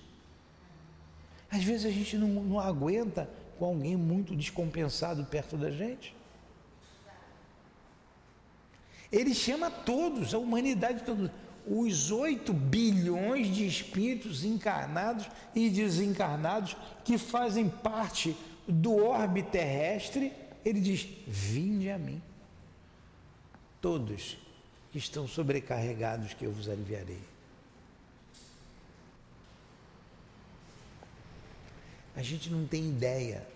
Às 1.52 1.64
vezes 1.64 1.86
a 1.86 1.92
gente 1.92 2.18
não, 2.18 2.30
não 2.42 2.60
aguenta 2.60 3.30
com 3.58 3.66
alguém 3.66 3.98
muito 3.98 4.34
descompensado 4.34 5.26
perto 5.26 5.58
da 5.58 5.70
gente. 5.70 6.16
Ele 9.12 9.34
chama 9.36 9.70
todos, 9.70 10.34
a 10.34 10.38
humanidade 10.38 11.04
toda, 11.04 11.34
os 11.68 12.12
8 12.12 12.54
bilhões 12.54 13.54
de 13.54 13.68
espíritos 13.68 14.46
encarnados 14.46 15.30
e 15.54 15.70
desencarnados 15.70 16.78
que 17.04 17.18
fazem 17.18 17.68
parte 17.68 18.38
do 18.66 18.96
orbe 18.96 19.44
terrestre, 19.44 20.32
ele 20.64 20.80
diz: 20.80 21.08
Vinde 21.28 21.90
a 21.90 21.98
mim 21.98 22.22
todos 23.82 24.38
que 24.92 24.98
estão 24.98 25.28
sobrecarregados, 25.28 26.34
que 26.34 26.46
eu 26.46 26.52
vos 26.52 26.68
aliviarei. 26.68 27.22
A 32.16 32.22
gente 32.22 32.50
não 32.50 32.68
tem 32.68 32.90
ideia, 32.90 33.48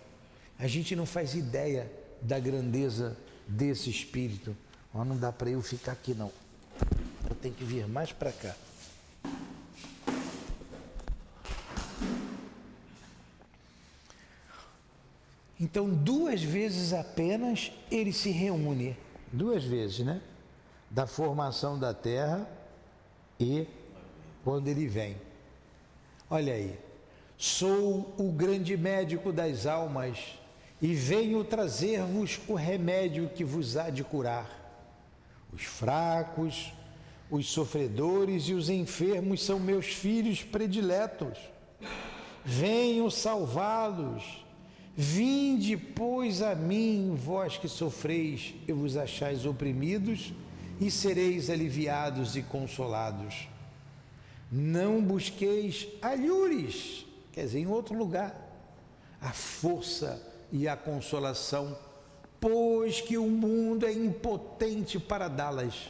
a 0.57 0.67
gente 0.67 0.95
não 0.95 1.05
faz 1.05 1.33
ideia 1.33 1.91
da 2.21 2.39
grandeza 2.39 3.17
desse 3.47 3.89
espírito. 3.89 4.55
Mas 4.93 5.07
não 5.07 5.17
dá 5.17 5.31
para 5.31 5.49
eu 5.49 5.61
ficar 5.61 5.93
aqui 5.93 6.13
não. 6.13 6.31
Eu 7.29 7.35
tenho 7.35 7.53
que 7.53 7.63
vir 7.63 7.87
mais 7.87 8.11
para 8.11 8.31
cá. 8.31 8.55
Então, 15.59 15.89
duas 15.89 16.43
vezes 16.43 16.93
apenas 16.93 17.71
ele 17.89 18.11
se 18.11 18.29
reúne, 18.31 18.97
duas 19.33 19.63
vezes, 19.63 19.99
né? 19.99 20.21
Da 20.89 21.07
formação 21.07 21.77
da 21.77 21.93
terra 21.93 22.47
e 23.39 23.67
quando 24.43 24.67
ele 24.67 24.87
vem. 24.87 25.17
Olha 26.29 26.53
aí, 26.53 26.79
sou 27.37 28.13
o 28.17 28.31
grande 28.31 28.77
médico 28.77 29.33
das 29.33 29.65
almas 29.65 30.39
e 30.81 30.93
venho 30.93 31.43
trazer-vos 31.43 32.39
o 32.47 32.53
remédio 32.53 33.29
que 33.29 33.43
vos 33.43 33.75
há 33.75 33.89
de 33.89 34.03
curar. 34.03 34.47
Os 35.51 35.63
fracos, 35.63 36.73
os 37.29 37.49
sofredores 37.49 38.43
e 38.43 38.53
os 38.53 38.69
enfermos 38.69 39.43
são 39.43 39.59
meus 39.59 39.87
filhos 39.87 40.43
prediletos. 40.43 41.37
Venho 42.45 43.09
salvá-los. 43.09 44.42
Vinde, 44.95 45.75
pois, 45.75 46.41
a 46.41 46.53
mim, 46.53 47.15
vós 47.15 47.57
que 47.57 47.67
sofreis 47.67 48.53
e 48.67 48.71
vos 48.71 48.95
achais 48.95 49.45
oprimidos, 49.45 50.31
e 50.79 50.91
sereis 50.91 51.49
aliviados 51.49 52.35
e 52.35 52.43
consolados. 52.43 53.47
Não 54.51 55.01
busqueis 55.01 55.87
alhures, 56.01 57.05
quer 57.31 57.45
dizer, 57.45 57.59
em 57.59 57.67
outro 57.67 57.97
lugar, 57.97 58.39
a 59.19 59.31
força 59.31 60.21
e 60.51 60.67
a 60.67 60.75
consolação, 60.75 61.77
pois 62.39 63.01
que 63.01 63.17
o 63.17 63.27
mundo 63.27 63.85
é 63.85 63.91
impotente 63.91 64.99
para 64.99 65.27
dá-las. 65.27 65.87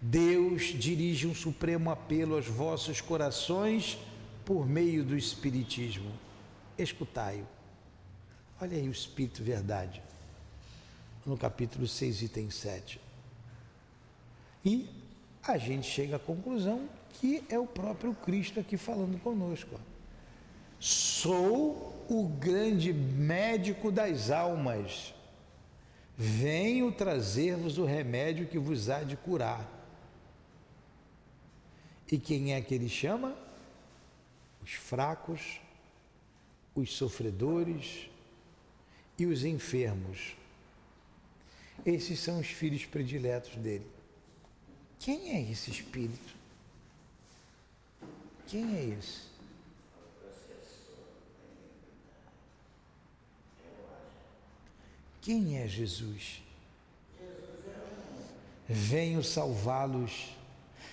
Deus 0.00 0.64
dirige 0.64 1.26
um 1.26 1.34
supremo 1.34 1.90
apelo 1.90 2.34
aos 2.34 2.46
vossos 2.46 3.00
corações 3.00 3.96
por 4.44 4.68
meio 4.68 5.04
do 5.04 5.16
Espiritismo. 5.16 6.10
Escutai-o. 6.76 7.61
Olha 8.62 8.78
aí 8.78 8.88
o 8.88 8.92
Espírito 8.92 9.42
Verdade, 9.42 10.00
no 11.26 11.36
capítulo 11.36 11.88
6, 11.88 12.22
item 12.22 12.48
7. 12.48 13.00
E 14.64 14.88
a 15.42 15.58
gente 15.58 15.84
chega 15.84 16.14
à 16.14 16.18
conclusão 16.20 16.88
que 17.14 17.42
é 17.48 17.58
o 17.58 17.66
próprio 17.66 18.14
Cristo 18.14 18.60
aqui 18.60 18.76
falando 18.76 19.20
conosco. 19.20 19.80
Sou 20.78 22.06
o 22.08 22.28
grande 22.38 22.92
médico 22.92 23.90
das 23.90 24.30
almas. 24.30 25.12
Venho 26.16 26.92
trazer-vos 26.92 27.78
o 27.78 27.84
remédio 27.84 28.46
que 28.46 28.60
vos 28.60 28.88
há 28.88 29.02
de 29.02 29.16
curar. 29.16 29.68
E 32.12 32.16
quem 32.16 32.54
é 32.54 32.60
que 32.60 32.72
ele 32.72 32.88
chama? 32.88 33.36
Os 34.62 34.70
fracos, 34.70 35.60
os 36.76 36.94
sofredores 36.94 38.11
e 39.18 39.26
os 39.26 39.44
enfermos. 39.44 40.36
Esses 41.84 42.18
são 42.20 42.40
os 42.40 42.46
filhos 42.46 42.84
prediletos 42.84 43.54
dele. 43.56 43.86
Quem 44.98 45.30
é 45.30 45.50
esse 45.50 45.70
espírito? 45.70 46.34
Quem 48.46 48.76
é 48.76 48.84
esse? 48.98 49.32
Quem 55.20 55.58
é 55.58 55.68
Jesus? 55.68 56.42
Venho 58.68 59.22
salvá-los. 59.22 60.36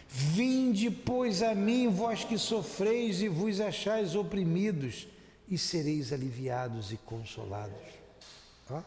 Vinde, 0.08 0.90
pois, 0.90 1.44
a 1.44 1.54
mim, 1.54 1.88
vós 1.88 2.24
que 2.24 2.38
sofreis 2.38 3.22
e 3.22 3.28
vos 3.28 3.60
achais 3.60 4.16
oprimidos, 4.16 5.08
e 5.48 5.58
sereis 5.58 6.12
aliviados 6.12 6.92
e 6.92 6.98
consolados. 6.98 7.78
Ó. 8.70 8.82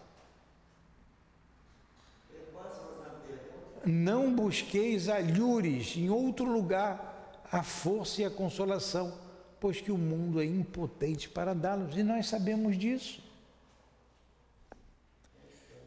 Não 3.85 4.35
busqueis 4.35 5.09
alhures 5.09 5.97
em 5.97 6.09
outro 6.09 6.45
lugar 6.45 7.43
a 7.51 7.63
força 7.63 8.23
e 8.23 8.25
a 8.25 8.31
consolação, 8.31 9.13
pois 9.61 9.81
que 9.81 9.93
o 9.93 9.99
mundo 9.99 10.41
é 10.41 10.45
impotente 10.45 11.29
para 11.29 11.55
dá-los, 11.55 11.97
e 11.97 12.03
nós 12.03 12.27
sabemos 12.27 12.79
disso. 12.79 13.23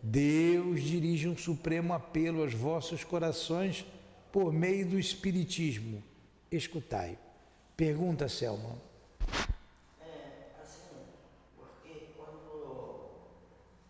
Deus 0.07 0.83
dirige 0.83 1.27
um 1.27 1.35
supremo 1.35 1.91
apelo 1.91 2.43
aos 2.43 2.53
vossos 2.53 3.03
corações 3.03 3.83
por 4.31 4.53
meio 4.53 4.87
do 4.87 4.99
Espiritismo. 4.99 6.03
Escutai. 6.51 7.17
Pergunta, 7.75 8.29
Selma. 8.29 8.75
É, 9.99 10.51
assim, 10.61 10.95
porque 11.57 12.09
quando 12.15 13.09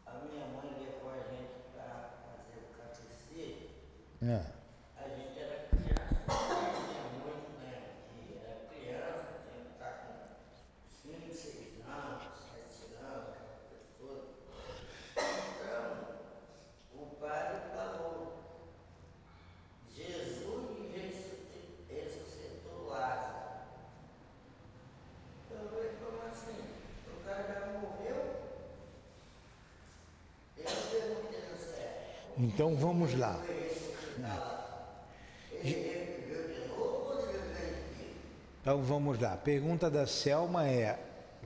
a 0.05 0.13
minha 0.23 0.47
mãe 0.47 0.71
levou 0.79 1.11
a 1.11 1.17
gente 1.17 1.51
para 1.75 2.13
fazer 2.23 2.63
o 2.63 2.77
catecismo, 2.77 3.67
A 4.27 5.07
gente 5.07 5.37
era 5.39 5.67
criança, 5.69 6.15
tinha 6.25 7.03
muito, 7.23 7.61
era 8.43 8.57
criança, 8.73 9.27
tinha 9.45 9.61
que 9.65 9.71
estar 9.73 9.93
com 10.01 10.13
5, 10.89 11.31
6 11.31 11.85
anos, 11.85 12.23
7 12.33 12.95
anos. 13.05 13.35
Então, 15.15 15.83
o 16.95 17.15
falou, 17.71 18.33
Jesus 19.93 20.65
ressusci- 20.95 21.85
ressuscitou 21.87 22.87
Lázaro. 22.87 23.35
Eu 25.51 25.69
falei, 25.69 25.91
como 26.03 26.19
assim? 26.31 26.61
O 27.13 27.23
cara 27.23 27.43
já 27.43 27.59
morreu? 27.79 28.19
Eu. 30.57 30.65
Então 32.37 32.75
vamos 32.75 33.13
lá. 33.17 33.39
Então 38.65 38.81
vamos 38.81 39.19
lá. 39.19 39.37
Pergunta 39.37 39.91
da 39.91 40.07
Selma 40.07 40.67
é: 40.67 40.99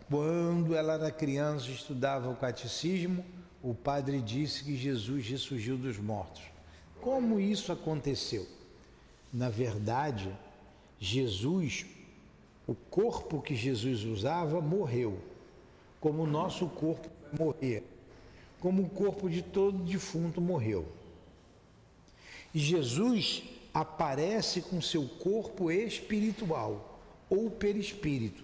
quando 0.09 0.73
ela 0.73 0.93
era 0.93 1.11
criança 1.11 1.69
estudava 1.69 2.29
o 2.29 2.35
catecismo, 2.37 3.25
o 3.61 3.73
padre 3.73 4.21
disse 4.21 4.63
que 4.63 4.73
Jesus 4.73 5.27
ressurgiu 5.27 5.75
dos 5.75 5.97
mortos. 5.97 6.41
Como 7.01 7.37
isso 7.37 7.73
aconteceu? 7.73 8.47
Na 9.33 9.49
verdade, 9.49 10.33
Jesus, 10.97 11.85
o 12.65 12.73
corpo 12.73 13.41
que 13.41 13.53
Jesus 13.53 14.05
usava, 14.05 14.61
morreu. 14.61 15.19
Como 15.99 16.23
o 16.23 16.27
nosso 16.27 16.69
corpo 16.69 17.09
vai 17.21 17.47
morrer. 17.47 17.83
Como 18.61 18.83
o 18.83 18.89
corpo 18.89 19.29
de 19.29 19.41
todo 19.41 19.77
defunto 19.79 20.39
morreu. 20.39 20.87
E 22.53 22.59
Jesus 22.59 23.43
aparece 23.73 24.61
com 24.61 24.81
seu 24.81 25.05
corpo 25.05 25.69
espiritual 25.69 26.88
ou 27.29 27.49
perispírito. 27.49 28.43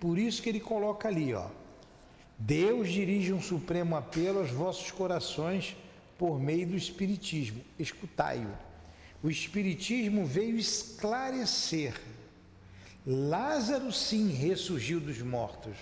Por 0.00 0.18
isso 0.18 0.42
que 0.42 0.48
ele 0.48 0.60
coloca 0.60 1.08
ali, 1.08 1.34
ó. 1.34 1.48
Deus 2.38 2.90
dirige 2.90 3.32
um 3.32 3.40
supremo 3.40 3.96
apelo 3.96 4.40
aos 4.40 4.50
vossos 4.50 4.90
corações 4.90 5.76
por 6.18 6.40
meio 6.40 6.66
do 6.66 6.76
espiritismo. 6.76 7.60
Escutai-o. 7.78 8.50
O 9.22 9.30
espiritismo 9.30 10.26
veio 10.26 10.56
esclarecer. 10.56 11.94
Lázaro 13.06 13.92
sim 13.92 14.30
ressurgiu 14.30 14.98
dos 14.98 15.20
mortos, 15.20 15.76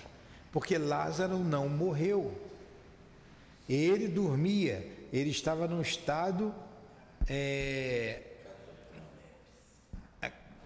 porque 0.50 0.76
Lázaro 0.76 1.38
não 1.38 1.68
morreu. 1.68 2.36
Ele 3.68 4.08
dormia, 4.08 4.86
ele 5.12 5.30
estava 5.30 5.68
num 5.68 5.80
estado 5.80 6.54
é, 7.28 8.31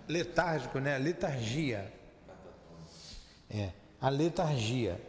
letárgico, 0.08 0.78
né? 0.78 0.98
Letargia. 0.98 1.92
É, 3.48 3.70
a 4.00 4.08
letargia, 4.08 5.00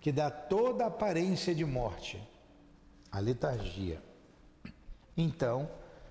que 0.00 0.10
dá 0.10 0.30
toda 0.30 0.84
a 0.84 0.88
aparência 0.88 1.54
de 1.54 1.64
morte. 1.64 2.20
A 3.10 3.18
letargia. 3.18 4.00
Então, 5.16 5.68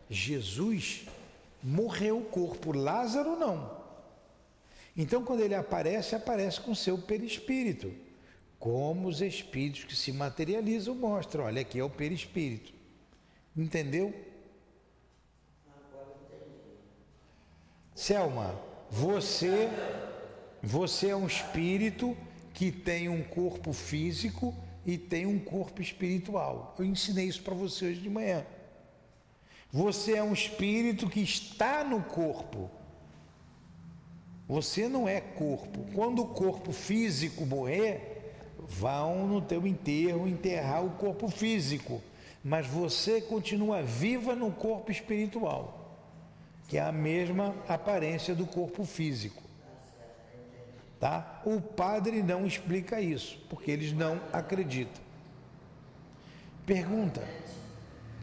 Jesus 0.10 1.06
morreu 1.62 2.20
o 2.20 2.26
corpo, 2.26 2.72
Lázaro 2.72 3.36
não. 3.36 3.84
Então, 4.96 5.24
quando 5.24 5.42
ele 5.42 5.56
aparece, 5.56 6.16
aparece 6.16 6.62
com 6.62 6.74
seu 6.74 6.98
perispírito, 6.98 7.94
como 8.58 9.10
os 9.10 9.22
espíritos 9.22 9.84
que 9.84 9.96
se 9.96 10.12
materializam 10.12 10.96
mostram. 10.96 11.44
Olha, 11.44 11.62
aqui 11.62 11.80
é 11.80 11.84
o 11.84 11.90
perispírito. 11.90 12.74
Entendeu? 13.56 14.14
Selma, 17.96 18.54
você, 18.92 19.70
você 20.62 21.08
é 21.08 21.16
um 21.16 21.26
espírito 21.26 22.16
que 22.54 22.72
tem 22.72 23.10
um 23.10 23.24
corpo 23.24 23.74
físico 23.74 24.54
e 24.86 24.98
tem 24.98 25.26
um 25.26 25.40
corpo 25.40 25.82
espiritual. 25.82 26.76
Eu 26.78 26.86
ensinei 26.86 27.26
isso 27.26 27.42
para 27.42 27.56
você 27.56 27.86
hoje 27.86 28.02
de 28.02 28.10
manhã. 28.10 28.46
Você 29.72 30.14
é 30.14 30.24
um 30.24 30.34
espírito 30.34 31.10
que 31.10 31.22
está 31.22 31.84
no 31.84 32.04
corpo. 32.04 32.70
Você 34.48 34.88
não 34.88 35.08
é 35.08 35.20
corpo. 35.20 35.86
Quando 35.94 36.22
o 36.22 36.28
corpo 36.28 36.72
físico 36.72 37.46
morrer, 37.46 38.36
vão 38.60 39.28
no 39.28 39.42
teu 39.42 39.66
enterro 39.66 40.28
enterrar 40.28 40.86
o 40.86 40.92
corpo 40.92 41.30
físico, 41.30 42.02
mas 42.44 42.68
você 42.68 43.22
continua 43.22 43.82
viva 43.82 44.36
no 44.36 44.52
corpo 44.52 44.92
espiritual, 44.92 45.85
que 46.68 46.78
é 46.78 46.82
a 46.82 46.92
mesma 46.92 47.56
aparência 47.68 48.34
do 48.34 48.46
corpo 48.46 48.86
físico. 48.86 49.44
Tá? 51.00 51.42
O 51.46 51.62
padre 51.62 52.24
não 52.24 52.46
explica 52.46 53.00
isso, 53.00 53.40
porque 53.50 53.70
eles 53.70 53.92
não 53.92 54.20
acreditam. 54.34 55.04
Pergunta: 56.66 57.22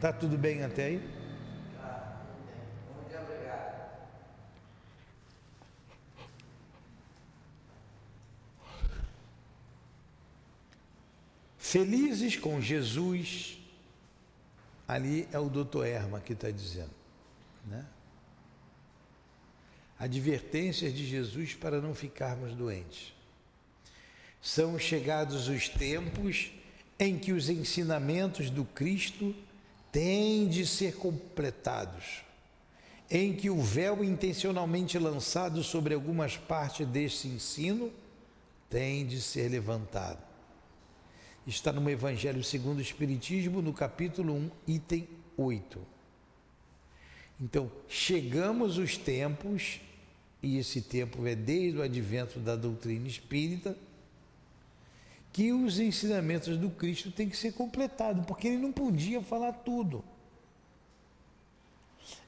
tá 0.01 0.11
tudo 0.11 0.37
bem 0.37 0.63
até 0.63 0.85
aí? 0.85 1.23
Felizes 11.57 12.35
com 12.37 12.61
Jesus, 12.61 13.57
ali 14.87 15.27
é 15.31 15.39
o 15.39 15.49
doutor 15.49 15.87
Erma 15.87 16.19
que 16.19 16.33
está 16.33 16.51
dizendo, 16.51 16.91
né? 17.65 17.83
Advertências 19.99 20.93
de 20.93 21.05
Jesus 21.05 21.53
para 21.53 21.81
não 21.81 21.93
ficarmos 21.93 22.53
doentes. 22.53 23.13
São 24.41 24.77
chegados 24.77 25.47
os 25.47 25.69
tempos 25.69 26.51
em 26.99 27.17
que 27.17 27.31
os 27.31 27.49
ensinamentos 27.49 28.49
do 28.49 28.65
Cristo 28.65 29.33
têm 29.91 30.47
de 30.47 30.65
ser 30.65 30.95
completados, 30.95 32.23
em 33.09 33.33
que 33.33 33.49
o 33.49 33.61
véu 33.61 34.03
intencionalmente 34.03 34.97
lançado 34.97 35.63
sobre 35.63 35.93
algumas 35.93 36.35
partes 36.35 36.87
deste 36.87 37.27
ensino 37.27 37.91
tem 38.69 39.05
de 39.05 39.21
ser 39.21 39.49
levantado. 39.49 40.21
Está 41.45 41.71
no 41.71 41.89
Evangelho 41.89 42.43
segundo 42.43 42.79
o 42.79 42.81
Espiritismo, 42.81 43.61
no 43.61 43.73
capítulo 43.73 44.33
1, 44.33 44.51
item 44.67 45.07
8. 45.37 45.92
Então, 47.39 47.71
chegamos 47.87 48.77
os 48.77 48.97
tempos, 48.97 49.81
e 50.41 50.57
esse 50.57 50.81
tempo 50.81 51.25
é 51.25 51.35
desde 51.35 51.79
o 51.79 51.81
advento 51.81 52.39
da 52.39 52.55
doutrina 52.55 53.07
espírita, 53.07 53.77
que 55.31 55.51
os 55.51 55.79
ensinamentos 55.79 56.57
do 56.57 56.69
Cristo 56.69 57.11
têm 57.11 57.27
que 57.27 57.35
ser 57.35 57.53
completados, 57.53 58.25
porque 58.25 58.47
ele 58.47 58.57
não 58.57 58.71
podia 58.71 59.21
falar 59.21 59.51
tudo. 59.51 60.03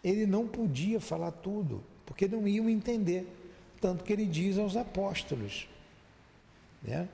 Ele 0.04 0.26
não 0.26 0.48
podia 0.48 1.00
falar 1.00 1.32
tudo, 1.32 1.84
porque 2.06 2.28
não 2.28 2.48
iam 2.48 2.68
entender. 2.68 3.28
Tanto 3.80 4.04
que 4.04 4.12
ele 4.12 4.26
diz 4.26 4.58
aos 4.58 4.76
apóstolos, 4.76 5.68
né? 6.82 7.08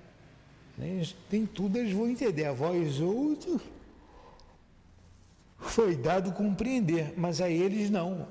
Nem 1.30 1.46
tudo 1.46 1.78
eles 1.78 1.94
vão 1.94 2.08
entender, 2.08 2.46
a 2.46 2.54
voz 2.54 3.00
outros 3.02 3.62
foi 5.62 5.96
dado 5.96 6.32
compreender, 6.34 7.14
mas 7.16 7.40
a 7.40 7.50
eles 7.50 7.90
não. 7.90 8.28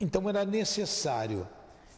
Então 0.00 0.28
era 0.28 0.44
necessário 0.44 1.46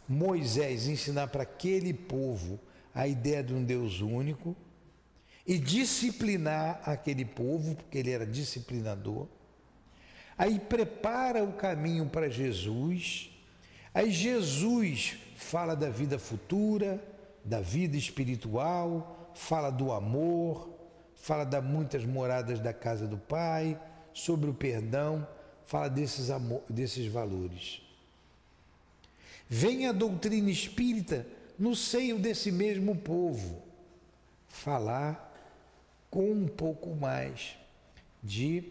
Moisés 0.09 0.89
ensinar 0.89 1.29
para 1.29 1.45
aquele 1.45 1.95
povo 1.95 2.59
a 2.95 3.07
ideia 3.07 3.43
de 3.43 3.55
um 3.55 3.65
Deus 3.65 4.01
único 4.01 4.55
e 5.47 5.59
disciplinar 5.59 6.81
aquele 6.85 7.25
povo, 7.25 7.75
porque 7.75 7.99
ele 7.99 8.11
era 8.11 8.27
disciplinador. 8.27 9.27
Aí 10.37 10.59
prepara 10.59 11.43
o 11.45 11.53
caminho 11.53 12.07
para 12.07 12.29
Jesus. 12.29 13.31
Aí 13.95 14.11
Jesus 14.11 15.17
fala 15.37 15.75
da 15.75 15.89
vida 15.89 16.19
futura, 16.19 17.03
da 17.45 17.61
vida 17.61 17.97
espiritual, 17.97 19.33
fala 19.35 19.71
do 19.71 19.93
amor, 19.93 20.71
fala 21.15 21.45
das 21.45 21.65
muitas 21.65 22.05
moradas 22.05 22.61
da 22.61 22.73
casa 22.73 23.07
do 23.07 23.17
Pai, 23.17 23.79
sobre 24.13 24.51
o 24.51 24.55
perdão, 24.55 25.27
fala 25.65 25.89
desses, 25.89 26.31
amor, 26.31 26.63
desses 26.69 27.07
valores. 27.07 27.83
Vem 29.49 29.87
a 29.87 29.93
doutrina 29.93 30.51
espírita 30.51 31.27
no 31.59 31.77
seio 31.77 32.19
desse 32.19 32.51
mesmo 32.51 32.97
povo, 32.97 33.63
falar 34.49 35.31
com 36.11 36.31
um 36.31 36.47
pouco 36.47 36.95
mais 36.95 37.57
de 38.23 38.65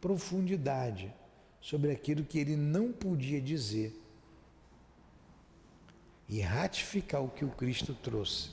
profundidade 0.00 1.12
sobre 1.60 1.90
aquilo 1.90 2.24
que 2.24 2.38
ele 2.38 2.56
não 2.56 2.92
podia 2.92 3.40
dizer 3.40 4.00
e 6.28 6.40
ratificar 6.40 7.22
o 7.22 7.28
que 7.28 7.44
o 7.44 7.50
Cristo 7.50 7.94
trouxe. 7.94 8.50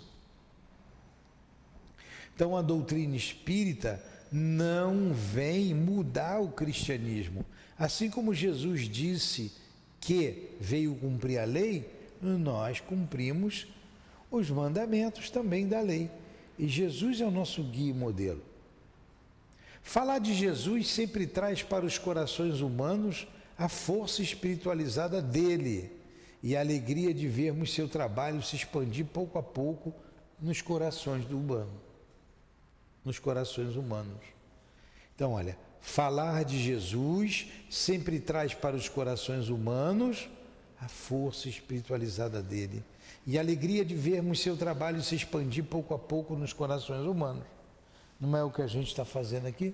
Então 2.35 2.57
a 2.57 2.61
doutrina 2.61 3.15
espírita 3.15 4.03
não 4.33 5.13
vem 5.13 5.75
mudar 5.75 6.39
o 6.39 6.49
cristianismo. 6.49 7.45
Assim 7.77 8.09
como 8.09 8.33
Jesus 8.33 8.89
disse 8.89 9.51
que 10.01 10.49
veio 10.59 10.95
cumprir 10.95 11.37
a 11.37 11.45
lei, 11.45 11.87
nós 12.19 12.79
cumprimos 12.79 13.67
os 14.31 14.49
mandamentos 14.49 15.29
também 15.29 15.67
da 15.67 15.79
lei. 15.81 16.09
E 16.57 16.67
Jesus 16.67 17.21
é 17.21 17.25
o 17.25 17.31
nosso 17.31 17.61
guia 17.63 17.91
e 17.91 17.93
modelo. 17.93 18.41
Falar 19.83 20.17
de 20.17 20.33
Jesus 20.33 20.87
sempre 20.87 21.27
traz 21.27 21.61
para 21.61 21.85
os 21.85 21.97
corações 21.99 22.61
humanos 22.61 23.27
a 23.57 23.69
força 23.69 24.23
espiritualizada 24.23 25.21
dele 25.21 25.91
e 26.41 26.55
a 26.55 26.61
alegria 26.61 27.13
de 27.13 27.27
vermos 27.27 27.73
seu 27.73 27.87
trabalho 27.87 28.41
se 28.41 28.55
expandir 28.55 29.05
pouco 29.05 29.37
a 29.37 29.43
pouco 29.43 29.93
nos 30.41 30.61
corações 30.61 31.23
do 31.25 31.37
humano, 31.37 31.71
nos 33.03 33.19
corações 33.19 33.75
humanos. 33.75 34.21
Então, 35.15 35.33
olha, 35.33 35.57
falar 35.81 36.43
de 36.43 36.61
Jesus 36.61 37.47
sempre 37.69 38.19
traz 38.19 38.53
para 38.53 38.75
os 38.75 38.87
corações 38.89 39.49
humanos 39.49 40.29
a 40.79 40.87
força 40.87 41.47
espiritualizada 41.47 42.41
dele 42.41 42.83
e 43.25 43.37
a 43.37 43.41
alegria 43.41 43.85
de 43.85 43.95
vermos 43.95 44.41
seu 44.41 44.57
trabalho 44.57 45.01
se 45.01 45.15
expandir 45.15 45.63
pouco 45.63 45.93
a 45.93 45.99
pouco 45.99 46.35
nos 46.35 46.51
corações 46.51 47.05
humanos. 47.05 47.43
Não 48.19 48.35
é 48.35 48.43
o 48.43 48.51
que 48.51 48.61
a 48.61 48.67
gente 48.67 48.87
está 48.87 49.05
fazendo 49.05 49.47
aqui? 49.47 49.73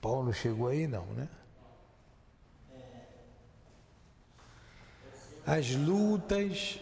Paulo 0.00 0.32
chegou 0.32 0.68
aí? 0.68 0.86
Não, 0.86 1.06
né? 1.06 1.28
As 5.46 5.70
lutas, 5.70 6.78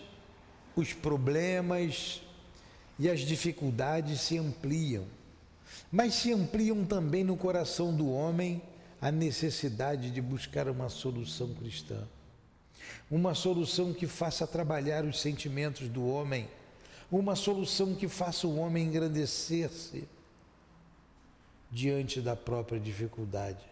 os 0.76 0.92
problemas 0.92 2.22
e 2.98 3.08
as 3.08 3.20
dificuldades 3.20 4.20
se 4.20 4.38
ampliam 4.38 5.06
mas 5.90 6.14
se 6.14 6.32
ampliam 6.32 6.84
também 6.84 7.24
no 7.24 7.36
coração 7.36 7.94
do 7.94 8.10
homem 8.10 8.62
a 9.00 9.10
necessidade 9.10 10.10
de 10.10 10.20
buscar 10.20 10.68
uma 10.68 10.88
solução 10.88 11.52
cristã. 11.54 12.06
Uma 13.10 13.34
solução 13.34 13.92
que 13.92 14.06
faça 14.06 14.46
trabalhar 14.46 15.04
os 15.04 15.20
sentimentos 15.20 15.88
do 15.88 16.06
homem, 16.06 16.48
uma 17.10 17.34
solução 17.34 17.94
que 17.94 18.06
faça 18.06 18.46
o 18.46 18.56
homem 18.56 18.86
engrandecer-se 18.86 20.08
diante 21.70 22.20
da 22.20 22.36
própria 22.36 22.78
dificuldade. 22.78 23.69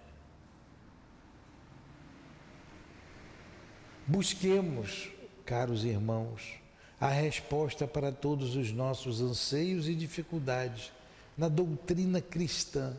Busquemos, 4.10 5.10
caros 5.44 5.84
irmãos, 5.84 6.54
a 6.98 7.10
resposta 7.10 7.86
para 7.86 8.10
todos 8.10 8.56
os 8.56 8.72
nossos 8.72 9.20
anseios 9.20 9.86
e 9.86 9.94
dificuldades 9.94 10.90
na 11.36 11.46
doutrina 11.46 12.18
cristã. 12.18 12.96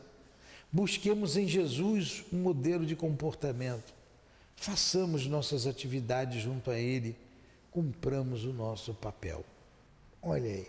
Busquemos 0.71 1.35
em 1.35 1.47
Jesus 1.47 2.23
um 2.31 2.37
modelo 2.37 2.85
de 2.85 2.95
comportamento. 2.95 3.91
Façamos 4.55 5.25
nossas 5.25 5.65
atividades 5.65 6.43
junto 6.43 6.69
a 6.69 6.77
Ele, 6.77 7.15
cumpramos 7.71 8.45
o 8.45 8.53
nosso 8.53 8.93
papel. 8.93 9.43
Olha 10.21 10.47
aí. 10.47 10.67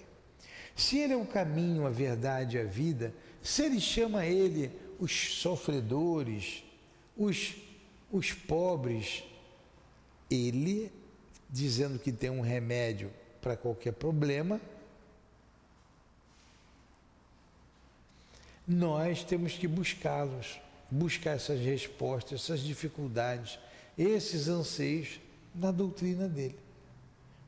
Se 0.75 0.97
Ele 0.97 1.13
é 1.13 1.17
o 1.19 1.27
caminho, 1.27 1.87
a 1.87 1.91
verdade 1.91 2.57
e 2.57 2.61
a 2.61 2.65
vida, 2.65 3.13
se 3.43 3.63
Ele 3.63 3.79
chama 3.79 4.25
Ele 4.25 4.73
os 4.99 5.35
sofredores, 5.35 6.65
os, 7.15 7.57
os 8.11 8.33
pobres, 8.33 9.23
Ele, 10.31 10.93
dizendo 11.49 11.99
que 11.99 12.13
tem 12.13 12.31
um 12.31 12.41
remédio 12.41 13.11
para 13.41 13.57
qualquer 13.57 13.93
problema, 13.93 14.61
nós 18.67 19.25
temos 19.25 19.55
que 19.55 19.67
buscá-los, 19.67 20.61
buscar 20.91 21.33
essas 21.33 21.59
respostas, 21.61 22.43
essas 22.43 22.61
dificuldades, 22.61 23.59
esses 23.99 24.47
anseios 24.47 25.21
na 25.55 25.73
doutrina 25.73 26.29
dele. 26.29 26.59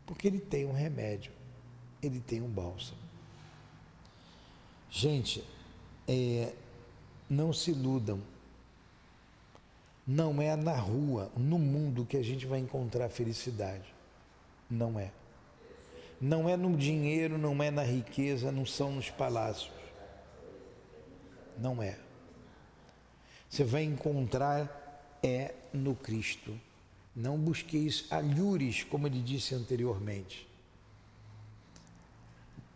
Porque 0.05 0.27
ele 0.27 0.41
tem 0.41 0.67
um 0.67 0.73
remédio, 0.73 1.33
ele 2.03 2.21
tem 2.21 2.41
um 2.41 2.49
bálsamo. 2.49 2.99
Gente, 4.91 5.45
é, 6.07 6.53
não 7.31 7.53
se 7.53 7.71
iludam. 7.71 8.21
Não 10.07 10.43
é 10.43 10.57
na 10.57 10.75
rua, 10.75 11.31
no 11.37 11.59
mundo 11.59 12.05
que 12.05 12.17
a 12.17 12.23
gente 12.23 12.47
vai 12.47 12.59
encontrar 12.59 13.09
felicidade. 13.09 13.95
Não 14.69 14.99
é. 14.99 15.13
Não 16.21 16.49
é 16.49 16.57
no 16.57 16.77
dinheiro, 16.77 17.39
não 17.39 17.63
é 17.63 17.71
na 17.71 17.83
riqueza, 17.83 18.51
não 18.51 18.67
são 18.67 18.93
nos 18.93 19.11
palácios. 19.11 19.73
Não 21.59 21.83
é. 21.83 21.99
Você 23.49 23.65
vai 23.65 23.85
encontrar 23.85 24.83
é 25.23 25.55
no 25.73 25.95
Cristo. 25.95 26.59
Não 27.15 27.39
busqueis 27.39 28.07
alhures, 28.11 28.83
como 28.83 29.07
ele 29.07 29.21
disse 29.21 29.55
anteriormente. 29.55 30.49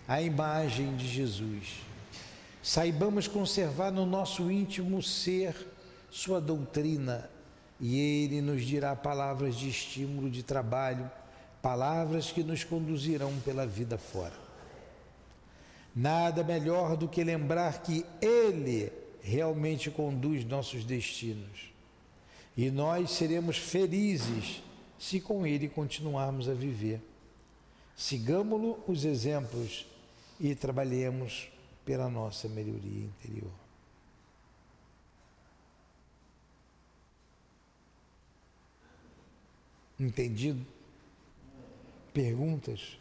a 0.08 0.22
imagem 0.22 0.96
de 0.96 1.08
Jesus. 1.08 1.82
Saibamos 2.64 3.28
conservar 3.28 3.92
no 3.92 4.08
nosso 4.08 4.50
íntimo 4.50 5.04
ser 5.04 5.56
sua 6.10 6.40
doutrina 6.40 7.30
e 7.86 8.00
ele 8.00 8.42
nos 8.42 8.66
dirá 8.66 8.96
palavras 8.96 9.58
de 9.58 9.68
estímulo, 9.68 10.30
de 10.30 10.42
trabalho, 10.42 11.12
palavras 11.62 12.32
que 12.32 12.42
nos 12.42 12.64
conduzirão 12.64 13.38
pela 13.44 13.68
vida 13.68 13.98
fora. 13.98 14.32
Nada 15.94 16.46
melhor 16.46 16.96
do 16.96 17.10
que 17.10 17.22
lembrar 17.26 17.84
que 17.84 18.06
ele 18.22 18.90
realmente 19.22 19.92
conduz 19.92 20.46
nossos 20.46 20.86
destinos. 20.86 21.74
E 22.56 22.72
nós 22.72 23.12
seremos 23.12 23.58
felizes 23.58 24.64
se 24.98 25.20
com 25.20 25.46
ele 25.46 25.68
continuarmos 25.68 26.48
a 26.48 26.54
viver. 26.54 27.02
Sigamos-lo 27.98 28.82
os 28.88 29.04
exemplos 29.04 29.86
e 30.40 30.56
trabalhemos 30.56 31.50
pela 31.84 32.08
nossa 32.08 32.48
melhoria 32.48 33.04
interior. 33.04 33.63
Entendido? 40.04 40.66
Perguntas? 42.14 42.98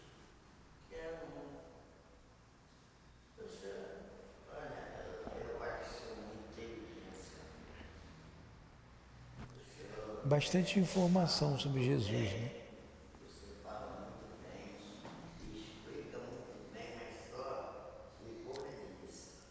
Bastante 10.24 10.78
informação 10.78 11.59
sobre 11.59 11.82
Jesus, 11.84 12.11
né? 12.11 12.50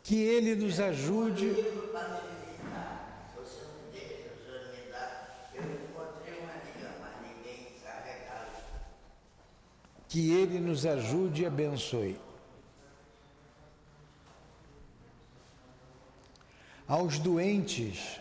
Que 0.03 0.15
ele 0.15 0.55
nos 0.55 0.79
ajude. 0.79 1.45
livro 1.45 1.87
para 1.87 2.07
me 2.09 2.45
visitar, 2.45 3.31
você 3.33 3.61
não 3.63 3.91
deixa, 3.93 4.33
o 4.33 4.43
senhor 4.43 4.61
me 4.73 4.91
dá. 4.91 5.05
Eu 5.53 5.63
encontrei 5.63 6.39
uma 6.39 6.51
amiga, 6.51 6.95
mas 6.99 7.13
ninguém 7.21 7.67
carregava. 7.81 8.59
Que 10.11 10.29
ele 10.29 10.59
nos 10.59 10.85
ajude 10.85 11.43
e 11.43 11.45
abençoe. 11.45 12.19
Aos 16.85 17.17
doentes, 17.17 18.19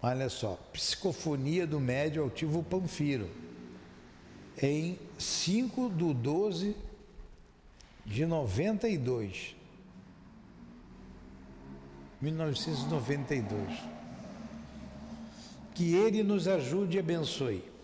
olha 0.00 0.30
só, 0.30 0.58
psicofonia 0.72 1.66
do 1.66 1.78
médio 1.78 2.22
altivo 2.22 2.62
Panfiro, 2.62 3.30
em 4.62 4.98
5 5.18 5.90
do 5.90 6.14
12 6.14 6.74
de 8.06 8.24
92. 8.24 9.54
1992. 12.22 13.78
Que 15.74 15.94
ele 15.94 16.22
nos 16.22 16.48
ajude 16.48 16.96
e 16.96 17.00
abençoe. 17.00 17.75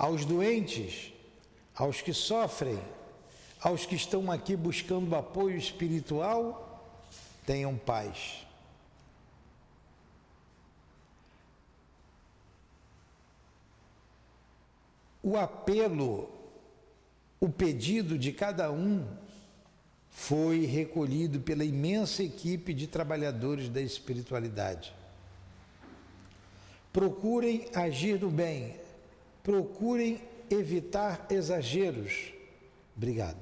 Aos 0.00 0.24
doentes, 0.24 1.12
aos 1.74 2.00
que 2.00 2.14
sofrem, 2.14 2.80
aos 3.60 3.84
que 3.84 3.94
estão 3.94 4.32
aqui 4.32 4.56
buscando 4.56 5.14
apoio 5.14 5.58
espiritual, 5.58 6.98
tenham 7.44 7.76
paz. 7.76 8.46
O 15.22 15.36
apelo, 15.36 16.30
o 17.38 17.50
pedido 17.50 18.16
de 18.16 18.32
cada 18.32 18.72
um 18.72 19.06
foi 20.08 20.64
recolhido 20.64 21.40
pela 21.40 21.62
imensa 21.62 22.22
equipe 22.22 22.72
de 22.72 22.86
trabalhadores 22.86 23.68
da 23.68 23.82
espiritualidade. 23.82 24.94
Procurem 26.90 27.68
agir 27.74 28.18
no 28.18 28.30
bem, 28.30 28.80
procurem 29.42 30.20
evitar 30.50 31.26
exageros. 31.30 32.32
Obrigado. 32.96 33.38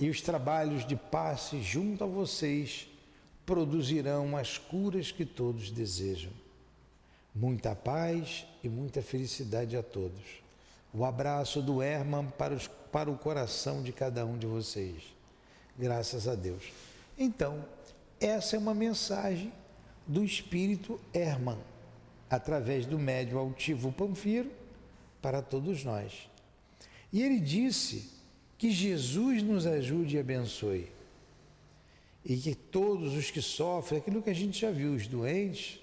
E 0.00 0.08
os 0.08 0.20
trabalhos 0.20 0.86
de 0.86 0.94
passe 0.94 1.60
junto 1.62 2.04
a 2.04 2.06
vocês 2.06 2.88
produzirão 3.44 4.36
as 4.36 4.58
curas 4.58 5.10
que 5.10 5.24
todos 5.24 5.70
desejam. 5.70 6.32
Muita 7.34 7.74
paz 7.74 8.46
e 8.62 8.68
muita 8.68 9.02
felicidade 9.02 9.76
a 9.76 9.82
todos. 9.82 10.42
O 10.92 11.04
abraço 11.04 11.60
do 11.60 11.82
Herman 11.82 12.26
para, 12.38 12.54
os, 12.54 12.68
para 12.90 13.10
o 13.10 13.18
coração 13.18 13.82
de 13.82 13.92
cada 13.92 14.24
um 14.24 14.38
de 14.38 14.46
vocês. 14.46 15.02
Graças 15.78 16.26
a 16.26 16.34
Deus. 16.34 16.72
Então, 17.18 17.64
essa 18.18 18.56
é 18.56 18.58
uma 18.58 18.74
mensagem 18.74 19.52
do 20.06 20.24
espírito 20.24 20.98
Herman, 21.12 21.58
através 22.30 22.86
do 22.86 22.98
médio 22.98 23.38
altivo 23.38 23.92
Panfiro, 23.92 24.50
para 25.26 25.42
todos 25.42 25.82
nós. 25.82 26.30
E 27.12 27.20
ele 27.20 27.40
disse 27.40 28.12
que 28.56 28.70
Jesus 28.70 29.42
nos 29.42 29.66
ajude 29.66 30.14
e 30.14 30.20
abençoe. 30.20 30.86
E 32.24 32.36
que 32.36 32.54
todos 32.54 33.12
os 33.14 33.28
que 33.28 33.42
sofrem, 33.42 33.98
aquilo 33.98 34.22
que 34.22 34.30
a 34.30 34.34
gente 34.34 34.60
já 34.60 34.70
viu, 34.70 34.94
os 34.94 35.08
doentes, 35.08 35.80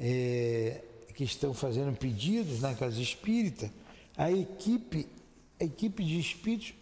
é, 0.00 0.82
que 1.14 1.22
estão 1.22 1.54
fazendo 1.54 1.96
pedidos 1.96 2.60
na 2.60 2.74
casa 2.74 3.00
espírita, 3.00 3.72
a 4.16 4.32
equipe, 4.32 5.06
a 5.60 5.64
equipe 5.64 6.02
de 6.02 6.18
espíritos 6.18 6.74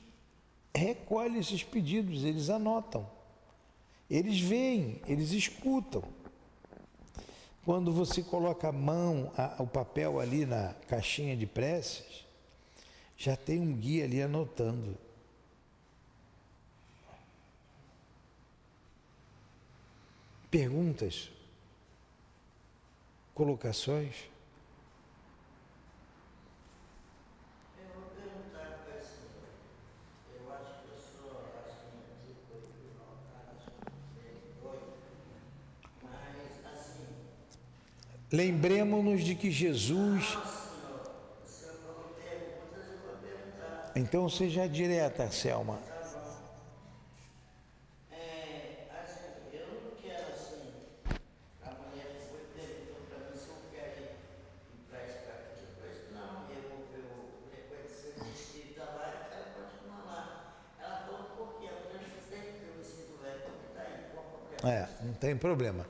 recolhe 0.74 1.38
esses 1.38 1.62
pedidos, 1.62 2.24
eles 2.24 2.48
anotam, 2.48 3.06
eles 4.08 4.40
veem, 4.40 5.02
eles 5.06 5.32
escutam. 5.32 6.02
Quando 7.70 7.92
você 7.92 8.20
coloca 8.20 8.66
a 8.66 8.72
mão, 8.72 9.30
a, 9.36 9.62
o 9.62 9.66
papel 9.68 10.18
ali 10.18 10.44
na 10.44 10.74
caixinha 10.88 11.36
de 11.36 11.46
preces, 11.46 12.26
já 13.16 13.36
tem 13.36 13.60
um 13.60 13.72
guia 13.76 14.06
ali 14.06 14.20
anotando. 14.20 14.98
Perguntas? 20.50 21.30
Colocações? 23.32 24.16
Eu 27.78 27.86
vou 27.94 28.10
perguntar 28.16 28.82
para 28.84 28.98
o 28.98 29.04
senhor. 29.04 29.46
Eu 30.34 30.52
acho 30.54 30.82
que 30.82 30.88
eu 30.88 30.98
sou, 30.98 31.38
acho 31.64 31.76
que 31.78 31.86
não 31.94 32.02
digo 32.26 32.34
que 32.66 32.82
não 32.98 33.14
está, 33.22 33.38
acho 33.56 33.70
que 33.70 33.86
é 34.18 34.34
doido. 34.60 34.90
Mas, 36.02 36.66
assim, 36.66 37.06
Lembremos-nos 38.32 39.24
de 39.24 39.34
que 39.34 39.50
Jesus. 39.50 40.38
Então 43.96 44.28
seja 44.28 44.68
direta, 44.68 45.30
Selma. 45.32 45.78
É, 64.62 64.86
não 65.02 65.14
tem 65.14 65.36
problema. 65.36 65.86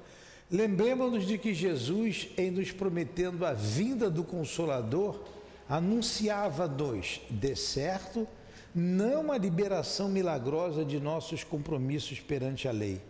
Lembremos-nos 0.50 1.26
de 1.26 1.38
que 1.38 1.54
Jesus, 1.54 2.28
em 2.36 2.50
nos 2.50 2.72
prometendo 2.72 3.46
a 3.46 3.52
vinda 3.52 4.10
do 4.10 4.24
Consolador, 4.24 5.22
anunciava-nos, 5.68 7.20
de 7.30 7.54
certo, 7.54 8.26
não 8.74 9.30
a 9.30 9.38
liberação 9.38 10.08
milagrosa 10.08 10.84
de 10.84 10.98
nossos 10.98 11.44
compromissos 11.44 12.18
perante 12.18 12.66
a 12.66 12.72
lei, 12.72 13.00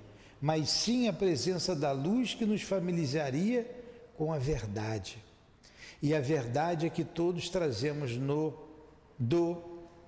mas 0.41 0.69
sim 0.69 1.09
a 1.09 1.13
presença 1.15 1.75
da 1.75 1.93
luz 1.93 2.35
que 2.35 2.45
nos 2.45 2.61
familiarizaria 2.61 3.67
com 4.19 4.33
a 4.33 4.39
verdade. 4.39 5.17
E 6.03 6.15
a 6.15 6.21
verdade 6.21 6.87
é 6.87 6.91
que 6.91 7.05
todos 7.05 7.49
trazemos 7.49 8.17
no 8.17 8.55
do 9.19 9.63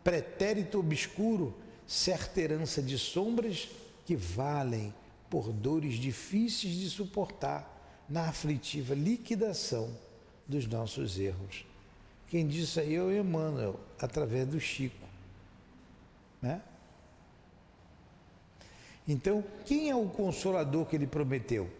pretérito 0.04 0.80
obscuro 0.80 1.54
certa 1.86 2.40
herança 2.40 2.82
de 2.82 2.98
sombras 2.98 3.68
que 4.04 4.16
valem 4.16 4.92
por 5.32 5.50
dores 5.50 5.94
difíceis 5.94 6.74
de 6.74 6.90
suportar 6.90 7.66
na 8.06 8.28
aflitiva 8.28 8.94
liquidação 8.94 9.90
dos 10.46 10.66
nossos 10.66 11.18
erros. 11.18 11.64
Quem 12.28 12.46
disse 12.46 12.78
aí 12.78 12.96
é 12.96 13.02
o 13.02 13.10
Emmanuel, 13.10 13.80
através 13.98 14.46
do 14.46 14.60
Chico. 14.60 15.06
Né? 16.42 16.60
Então, 19.08 19.42
quem 19.64 19.88
é 19.88 19.96
o 19.96 20.06
consolador 20.06 20.84
que 20.84 20.96
ele 20.96 21.06
prometeu? 21.06 21.70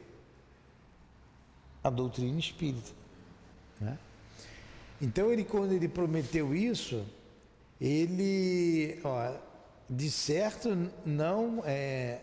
A 1.85 1.91
doutrina 1.91 2.39
espírita. 2.39 2.91
Né? 3.79 3.99
Então, 4.99 5.31
ele, 5.31 5.45
quando 5.45 5.73
ele 5.73 5.89
prometeu 5.89 6.55
isso, 6.55 7.05
ele, 7.79 8.99
ó, 9.05 9.37
de 9.91 10.11
certo, 10.11 10.91
não 11.05 11.63
é, 11.67 12.23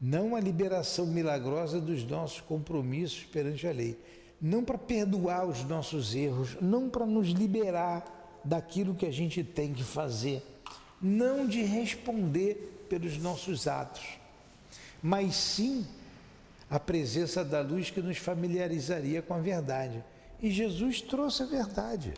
não 0.00 0.36
a 0.36 0.40
liberação 0.40 1.06
milagrosa 1.06 1.80
dos 1.80 2.04
nossos 2.04 2.40
compromissos 2.40 3.24
perante 3.24 3.66
a 3.66 3.72
lei, 3.72 3.98
não 4.40 4.62
para 4.62 4.76
perdoar 4.76 5.46
os 5.46 5.64
nossos 5.64 6.14
erros, 6.14 6.56
não 6.60 6.88
para 6.90 7.06
nos 7.06 7.28
liberar 7.28 8.40
daquilo 8.44 8.94
que 8.94 9.06
a 9.06 9.10
gente 9.10 9.42
tem 9.42 9.72
que 9.72 9.82
fazer, 9.82 10.42
não 11.00 11.46
de 11.46 11.62
responder 11.62 12.86
pelos 12.88 13.18
nossos 13.18 13.66
atos, 13.66 14.18
mas 15.02 15.34
sim 15.34 15.86
a 16.70 16.78
presença 16.78 17.44
da 17.44 17.60
luz 17.60 17.90
que 17.90 18.00
nos 18.00 18.18
familiarizaria 18.18 19.22
com 19.22 19.34
a 19.34 19.38
verdade. 19.38 20.04
E 20.42 20.50
Jesus 20.50 21.00
trouxe 21.00 21.42
a 21.42 21.46
verdade. 21.46 22.14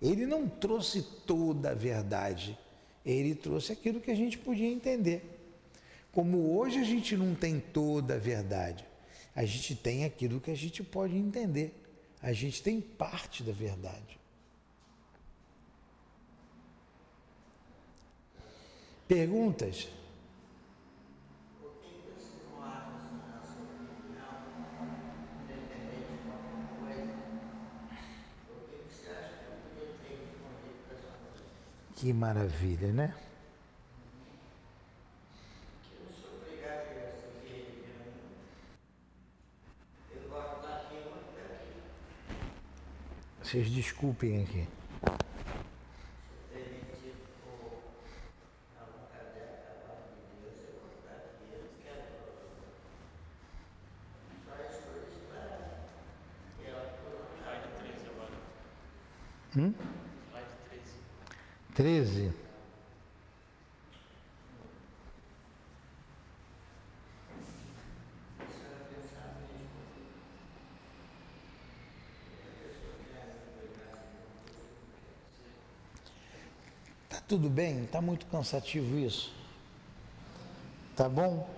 Ele 0.00 0.26
não 0.26 0.48
trouxe 0.48 1.02
toda 1.26 1.70
a 1.70 1.74
verdade, 1.74 2.58
ele 3.04 3.34
trouxe 3.34 3.72
aquilo 3.72 4.00
que 4.00 4.10
a 4.10 4.14
gente 4.14 4.38
podia 4.38 4.68
entender. 4.68 5.33
Como 6.14 6.56
hoje 6.56 6.78
a 6.78 6.84
gente 6.84 7.16
não 7.16 7.34
tem 7.34 7.58
toda 7.58 8.14
a 8.14 8.18
verdade, 8.18 8.86
a 9.34 9.44
gente 9.44 9.74
tem 9.74 10.04
aquilo 10.04 10.40
que 10.40 10.50
a 10.52 10.56
gente 10.56 10.80
pode 10.80 11.16
entender. 11.16 11.74
A 12.22 12.32
gente 12.32 12.62
tem 12.62 12.80
parte 12.80 13.42
da 13.42 13.52
verdade. 13.52 14.18
Perguntas? 19.08 19.88
Que 31.96 32.12
maravilha, 32.12 32.92
né? 32.92 33.14
Vocês 43.54 43.70
desculpem 43.70 44.42
aqui. 44.42 44.66
Hum? 59.56 59.72
13. 61.76 62.32
Tá 77.14 77.20
tudo 77.34 77.50
bem? 77.50 77.84
Tá 77.86 78.00
muito 78.00 78.26
cansativo 78.26 78.96
isso? 78.96 79.34
Tá 80.94 81.08
bom? 81.08 81.50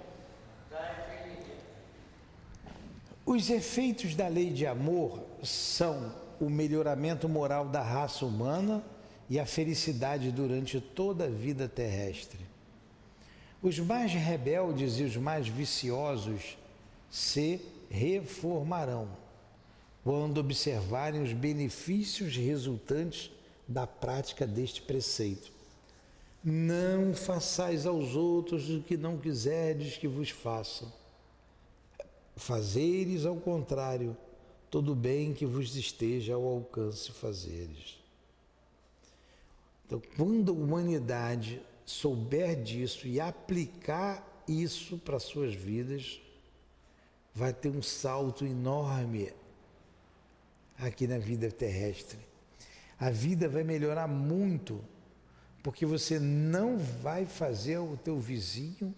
Os 3.26 3.50
efeitos 3.50 4.14
da 4.14 4.26
lei 4.26 4.50
de 4.50 4.66
amor 4.66 5.22
são 5.42 6.14
o 6.40 6.48
melhoramento 6.48 7.28
moral 7.28 7.68
da 7.68 7.82
raça 7.82 8.24
humana 8.24 8.82
e 9.28 9.38
a 9.38 9.44
felicidade 9.44 10.30
durante 10.30 10.80
toda 10.80 11.24
a 11.24 11.28
vida 11.28 11.68
terrestre. 11.68 12.40
Os 13.60 13.78
mais 13.78 14.14
rebeldes 14.14 14.98
e 14.98 15.02
os 15.02 15.18
mais 15.18 15.46
viciosos 15.46 16.56
se 17.10 17.60
reformarão 17.90 19.10
quando 20.02 20.38
observarem 20.38 21.22
os 21.22 21.34
benefícios 21.34 22.34
resultantes 22.34 23.30
da 23.68 23.86
prática 23.86 24.46
deste 24.46 24.80
preceito. 24.80 25.55
Não 26.48 27.12
façais 27.12 27.86
aos 27.86 28.14
outros 28.14 28.70
o 28.70 28.80
que 28.80 28.96
não 28.96 29.18
quiserdes 29.18 29.96
que 29.96 30.06
vos 30.06 30.30
façam. 30.30 30.92
Fazeres 32.36 33.26
ao 33.26 33.34
contrário, 33.34 34.16
todo 34.70 34.94
bem 34.94 35.34
que 35.34 35.44
vos 35.44 35.74
esteja 35.74 36.34
ao 36.34 36.46
alcance 36.46 37.10
fazeres. 37.10 37.98
Então, 39.84 40.00
quando 40.16 40.52
a 40.52 40.54
humanidade 40.54 41.60
souber 41.84 42.62
disso 42.62 43.08
e 43.08 43.18
aplicar 43.18 44.44
isso 44.46 44.98
para 44.98 45.18
suas 45.18 45.52
vidas, 45.52 46.20
vai 47.34 47.52
ter 47.52 47.70
um 47.70 47.82
salto 47.82 48.46
enorme 48.46 49.32
aqui 50.78 51.08
na 51.08 51.18
vida 51.18 51.50
terrestre. 51.50 52.20
A 53.00 53.10
vida 53.10 53.48
vai 53.48 53.64
melhorar 53.64 54.06
muito, 54.06 54.80
porque 55.66 55.84
você 55.84 56.20
não 56.20 56.78
vai 56.78 57.26
fazer 57.26 57.74
ao 57.74 57.96
teu 57.96 58.20
vizinho, 58.20 58.94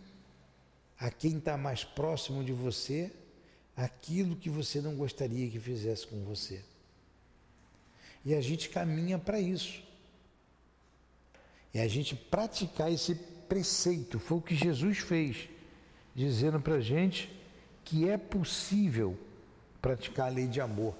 a 1.01 1.11
quem 1.11 1.39
está 1.39 1.57
mais 1.57 1.83
próximo 1.83 2.45
de 2.45 2.53
você, 2.53 3.11
aquilo 3.75 4.37
que 4.37 4.51
você 4.51 4.79
não 4.79 4.95
gostaria 4.95 5.49
que 5.49 5.59
fizesse 5.59 6.07
com 6.07 6.23
você. 6.25 6.63
E 8.23 8.35
a 8.35 8.43
gente 8.43 8.69
caminha 8.69 9.19
para 9.19 9.41
isso. 9.41 9.83
É 11.73 11.81
a 11.81 11.89
gente 11.89 12.15
praticar 12.15 12.93
esse 12.93 13.15
preceito. 13.49 14.19
Foi 14.19 14.37
o 14.37 14.43
que 14.43 14.55
Jesus 14.55 14.99
fez, 14.99 15.49
dizendo 16.15 16.61
para 16.61 16.75
a 16.75 16.81
gente 16.83 17.35
que 17.83 18.07
é 18.07 18.19
possível 18.19 19.19
praticar 19.81 20.27
a 20.27 20.35
lei 20.35 20.47
de 20.47 20.61
amor. 20.61 20.95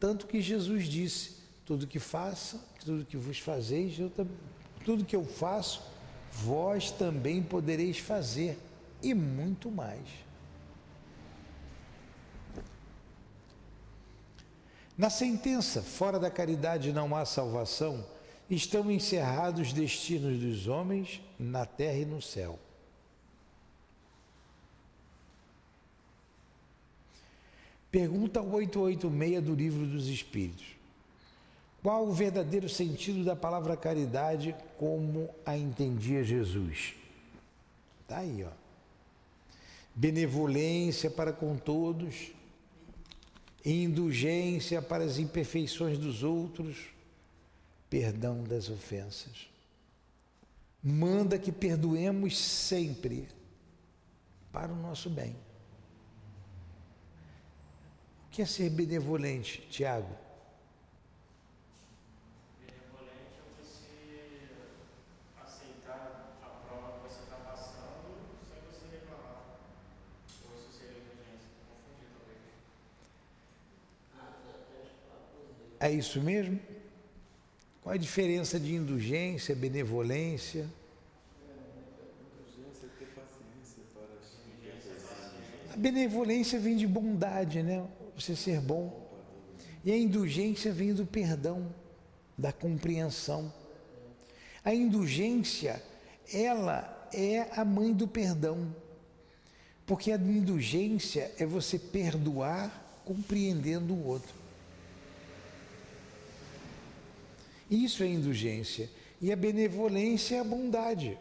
Tanto 0.00 0.26
que 0.26 0.40
Jesus 0.40 0.86
disse: 0.86 1.36
tudo 1.66 1.86
que 1.86 1.98
faça, 1.98 2.58
tudo 2.82 3.04
que 3.04 3.18
vos 3.18 3.38
fazeis, 3.38 3.98
eu, 3.98 4.10
tudo 4.84 5.04
que 5.04 5.16
eu 5.16 5.24
faço, 5.24 5.82
vós 6.32 6.90
também 6.90 7.42
podereis 7.42 7.98
fazer, 7.98 8.58
e 9.02 9.14
muito 9.14 9.70
mais. 9.70 10.06
Na 14.96 15.08
sentença, 15.08 15.80
fora 15.80 16.18
da 16.18 16.30
caridade 16.30 16.92
não 16.92 17.16
há 17.16 17.24
salvação, 17.24 18.04
estão 18.50 18.90
encerrados 18.90 19.68
os 19.68 19.72
destinos 19.72 20.38
dos 20.38 20.66
homens 20.66 21.22
na 21.38 21.64
terra 21.64 21.98
e 21.98 22.04
no 22.04 22.20
céu. 22.20 22.58
Pergunta 27.90 28.40
886 28.40 29.42
do 29.42 29.54
Livro 29.54 29.86
dos 29.86 30.06
Espíritos. 30.06 30.79
Qual 31.82 32.06
o 32.06 32.12
verdadeiro 32.12 32.68
sentido 32.68 33.24
da 33.24 33.34
palavra 33.34 33.76
caridade 33.76 34.54
como 34.78 35.30
a 35.46 35.56
entendia 35.56 36.22
Jesus? 36.22 36.94
Está 38.02 38.18
aí, 38.18 38.44
ó. 38.44 38.50
Benevolência 39.94 41.10
para 41.10 41.32
com 41.32 41.56
todos, 41.56 42.32
indulgência 43.64 44.80
para 44.80 45.04
as 45.04 45.18
imperfeições 45.18 45.98
dos 45.98 46.22
outros, 46.22 46.76
perdão 47.88 48.44
das 48.44 48.68
ofensas. 48.68 49.48
Manda 50.82 51.38
que 51.38 51.52
perdoemos 51.52 52.38
sempre, 52.38 53.28
para 54.52 54.72
o 54.72 54.76
nosso 54.76 55.10
bem. 55.10 55.36
O 58.26 58.30
que 58.30 58.42
é 58.42 58.46
ser 58.46 58.70
benevolente, 58.70 59.60
Tiago? 59.70 60.16
Benevolente 62.60 63.36
é 63.36 63.42
você 63.62 64.48
aceitar 65.44 66.38
a 66.42 66.46
prova 66.46 66.92
que 66.92 67.08
você 67.08 67.22
está 67.22 67.36
passando 67.36 68.16
sem 68.48 68.58
você 68.70 68.86
reclamar. 68.96 69.44
Ou 70.46 70.58
isso 70.58 70.78
seria 70.78 70.98
indulgência? 70.98 71.50
Confundi 71.68 72.06
talvez. 72.14 72.40
É 75.80 75.90
isso 75.90 76.20
mesmo? 76.20 76.60
Qual 77.80 77.94
a 77.94 77.96
diferença 77.96 78.60
de 78.60 78.74
indulgência, 78.74 79.56
benevolência? 79.56 80.68
A 85.72 85.76
benevolência 85.78 86.60
vem 86.60 86.76
de 86.76 86.86
bondade, 86.86 87.62
né? 87.62 87.88
Você 88.14 88.36
ser 88.36 88.60
bom. 88.60 89.08
E 89.82 89.90
a 89.90 89.96
indulgência 89.96 90.70
vem 90.70 90.92
do 90.92 91.06
perdão, 91.06 91.74
da 92.36 92.52
compreensão. 92.52 93.50
A 94.62 94.74
indulgência, 94.74 95.82
ela 96.30 97.08
é 97.14 97.48
a 97.58 97.64
mãe 97.64 97.94
do 97.94 98.06
perdão. 98.06 98.76
Porque 99.86 100.12
a 100.12 100.16
indulgência 100.16 101.32
é 101.38 101.46
você 101.46 101.78
perdoar 101.78 103.00
compreendendo 103.06 103.94
o 103.94 104.06
outro. 104.06 104.39
Isso 107.70 108.02
é 108.02 108.06
indulgência. 108.06 108.90
E 109.20 109.30
a 109.32 109.36
benevolência 109.36 110.36
é 110.36 110.40
a 110.40 110.44
bondade. 110.44 111.16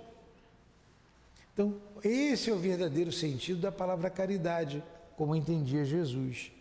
Então, 1.53 1.75
esse 2.03 2.49
é 2.49 2.53
o 2.53 2.57
verdadeiro 2.57 3.11
sentido 3.11 3.59
da 3.61 3.71
palavra 3.71 4.09
caridade, 4.09 4.81
como 5.17 5.35
entendia 5.35 5.83
Jesus. 5.85 6.51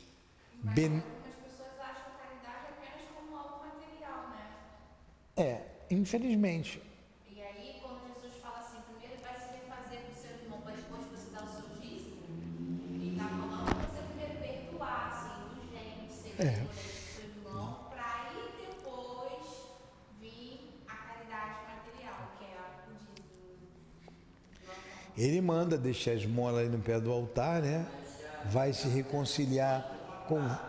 Mas 0.63 0.75
Ben- 0.75 0.99
as 0.99 1.37
pessoas 1.37 1.71
acham 1.81 2.11
caridade 2.21 2.67
apenas 2.77 3.09
como 3.15 3.37
algo 3.37 3.65
material, 3.65 4.31
né? 4.31 4.51
É, 5.37 5.63
infelizmente. 5.95 6.83
E 7.31 7.41
aí, 7.41 7.79
quando 7.81 8.01
Jesus 8.13 8.35
fala 8.43 8.59
assim, 8.59 8.79
primeiro 8.91 9.23
vai 9.23 9.35
se 9.39 9.53
refazer 9.55 10.01
com 10.03 10.13
o 10.13 10.17
seu 10.21 10.31
irmão, 10.43 10.61
para 10.63 10.75
depois 10.75 11.05
você 11.07 11.31
dar 11.31 11.45
o 11.45 11.49
seu 11.49 11.69
dízimo, 11.81 12.17
e 13.01 13.13
está 13.13 13.29
falando 13.29 13.65
para 13.77 13.87
você 13.87 14.03
primeiro 14.03 14.35
perdoar, 14.43 15.07
assim, 15.15 15.53
indulgente, 15.55 16.13
ser 16.13 16.31
É. 16.43 16.51
benevolente 16.51 16.75
com 16.75 17.15
seu 17.15 17.25
irmão, 17.31 17.87
para 17.91 18.05
aí 18.05 18.67
depois 18.67 19.47
vir 20.21 20.83
a 20.89 20.97
caridade 20.97 21.59
material, 21.71 22.33
que 22.37 22.45
é 22.45 22.57
a- 22.59 22.83
o 22.91 22.99
dízimo. 23.15 23.39
Ele 25.19 25.41
manda 25.41 25.77
deixar 25.77 26.13
a 26.13 26.15
esmola 26.15 26.61
ali 26.61 26.69
no 26.69 26.79
pé 26.79 27.01
do 27.01 27.11
altar, 27.11 27.61
né? 27.61 27.85
Vai 28.45 28.73
se 28.73 28.87
reconciliar 28.87 29.85
com. 30.29 30.39
Nada 30.39 30.63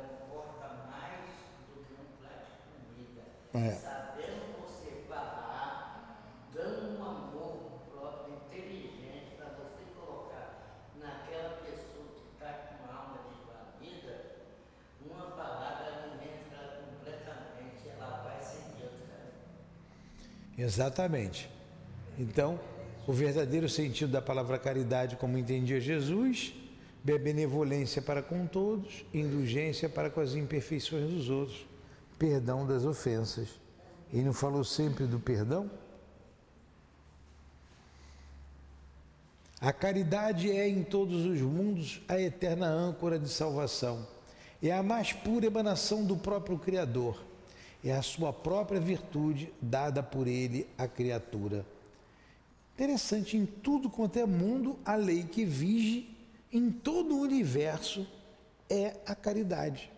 conforta 0.00 0.76
mais 0.88 1.26
do 1.74 1.82
que 1.82 1.94
um 1.94 2.06
prato 2.22 2.46
de 2.62 3.58
comida. 3.58 3.68
É. 3.68 3.74
Sabendo 3.74 4.62
você 4.62 5.02
parar, 5.08 6.22
dando 6.54 7.00
um 7.00 7.04
amor 7.04 7.80
próprio, 7.90 8.36
inteligente, 8.46 9.34
para 9.36 9.46
você 9.58 9.82
colocar 9.98 10.78
naquela 11.00 11.56
pessoa 11.56 12.14
que 12.14 12.30
está 12.32 12.52
com 12.52 12.84
uma 12.84 12.96
alma 12.96 13.18
desvanida, 13.26 14.36
uma 15.04 15.32
palavra 15.32 15.86
alimenta 16.04 16.54
ela 16.54 16.84
completamente, 16.86 17.88
ela 17.88 18.22
vai 18.22 18.40
seguir 18.40 18.84
outra. 18.84 19.18
Exatamente. 20.56 21.50
Então, 22.16 22.60
o 23.10 23.12
verdadeiro 23.12 23.68
sentido 23.68 24.12
da 24.12 24.22
palavra 24.22 24.56
caridade, 24.56 25.16
como 25.16 25.36
entendia 25.36 25.80
Jesus, 25.80 26.54
é 27.04 27.18
benevolência 27.18 28.00
para 28.00 28.22
com 28.22 28.46
todos, 28.46 29.04
indulgência 29.12 29.88
para 29.88 30.08
com 30.08 30.20
as 30.20 30.36
imperfeições 30.36 31.10
dos 31.10 31.28
outros, 31.28 31.66
perdão 32.16 32.64
das 32.64 32.84
ofensas. 32.84 33.48
Ele 34.12 34.22
não 34.22 34.32
falou 34.32 34.62
sempre 34.62 35.06
do 35.06 35.18
perdão? 35.18 35.68
A 39.60 39.72
caridade 39.72 40.48
é 40.48 40.68
em 40.68 40.84
todos 40.84 41.26
os 41.26 41.40
mundos 41.40 42.00
a 42.06 42.16
eterna 42.16 42.68
âncora 42.68 43.18
de 43.18 43.28
salvação. 43.28 44.06
É 44.62 44.70
a 44.70 44.84
mais 44.84 45.12
pura 45.12 45.46
emanação 45.46 46.04
do 46.04 46.16
próprio 46.16 46.56
Criador. 46.56 47.20
É 47.84 47.92
a 47.92 48.02
sua 48.02 48.32
própria 48.32 48.78
virtude 48.78 49.52
dada 49.60 50.00
por 50.00 50.28
ele 50.28 50.68
à 50.78 50.86
criatura. 50.86 51.66
Interessante, 52.80 53.36
em 53.36 53.44
tudo 53.44 53.90
quanto 53.90 54.18
é 54.18 54.24
mundo, 54.24 54.78
a 54.86 54.94
lei 54.94 55.22
que 55.22 55.44
vige 55.44 56.16
em 56.50 56.70
todo 56.70 57.14
o 57.14 57.20
universo 57.20 58.08
é 58.70 58.96
a 59.04 59.14
caridade, 59.14 59.92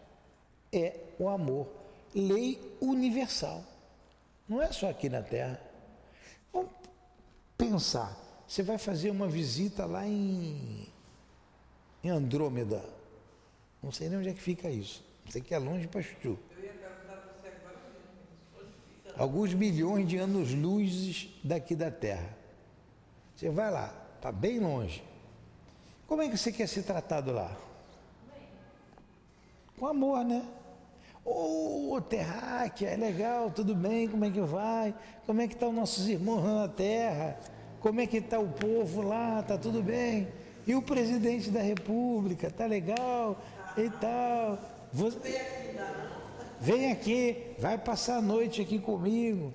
é 0.72 0.98
o 1.16 1.28
amor. 1.28 1.68
Lei 2.12 2.60
universal. 2.80 3.62
Não 4.48 4.60
é 4.60 4.72
só 4.72 4.90
aqui 4.90 5.08
na 5.08 5.22
Terra. 5.22 5.62
Vamos 6.52 6.72
pensar. 7.56 8.18
Você 8.48 8.64
vai 8.64 8.78
fazer 8.78 9.10
uma 9.10 9.28
visita 9.28 9.86
lá 9.86 10.04
em, 10.04 10.88
em 12.02 12.10
Andrômeda. 12.10 12.84
Não 13.80 13.92
sei 13.92 14.08
nem 14.08 14.18
onde 14.18 14.28
é 14.30 14.32
que 14.32 14.42
fica 14.42 14.68
isso. 14.68 15.04
Sei 15.30 15.40
que 15.40 15.54
é 15.54 15.58
longe 15.58 15.86
para 15.86 16.02
Chuchu. 16.02 16.36
Alguns 19.16 19.54
milhões 19.54 20.08
de 20.08 20.16
anos-luzes 20.16 21.28
daqui 21.44 21.76
da 21.76 21.88
Terra. 21.88 22.41
Você 23.36 23.50
vai 23.50 23.70
lá, 23.70 23.92
está 24.16 24.30
bem 24.30 24.58
longe. 24.58 25.02
Como 26.06 26.22
é 26.22 26.28
que 26.28 26.36
você 26.36 26.52
quer 26.52 26.66
ser 26.66 26.82
tratado 26.82 27.32
lá? 27.32 27.56
Com 29.78 29.86
amor, 29.86 30.24
né? 30.24 30.46
Ô, 31.24 32.00
terráquea, 32.00 32.90
é 32.90 32.96
legal, 32.96 33.50
tudo 33.50 33.74
bem, 33.74 34.08
como 34.08 34.24
é 34.24 34.30
que 34.30 34.40
vai? 34.40 34.94
Como 35.24 35.40
é 35.40 35.46
que 35.46 35.54
estão 35.54 35.72
nossos 35.72 36.08
irmãos 36.08 36.44
lá 36.44 36.54
na 36.62 36.68
terra? 36.68 37.38
Como 37.80 38.00
é 38.00 38.06
que 38.06 38.18
está 38.18 38.38
o 38.38 38.48
povo 38.48 39.02
lá? 39.02 39.42
Tá 39.42 39.56
tudo 39.56 39.82
bem? 39.82 40.28
E 40.66 40.74
o 40.74 40.82
presidente 40.82 41.50
da 41.50 41.60
república, 41.60 42.50
tá 42.50 42.66
legal 42.66 43.36
e 43.76 43.88
tal. 43.90 44.58
Você... 44.92 45.18
Vem 46.60 46.92
aqui, 46.92 47.54
vai 47.58 47.76
passar 47.76 48.18
a 48.18 48.22
noite 48.22 48.62
aqui 48.62 48.78
comigo. 48.78 49.52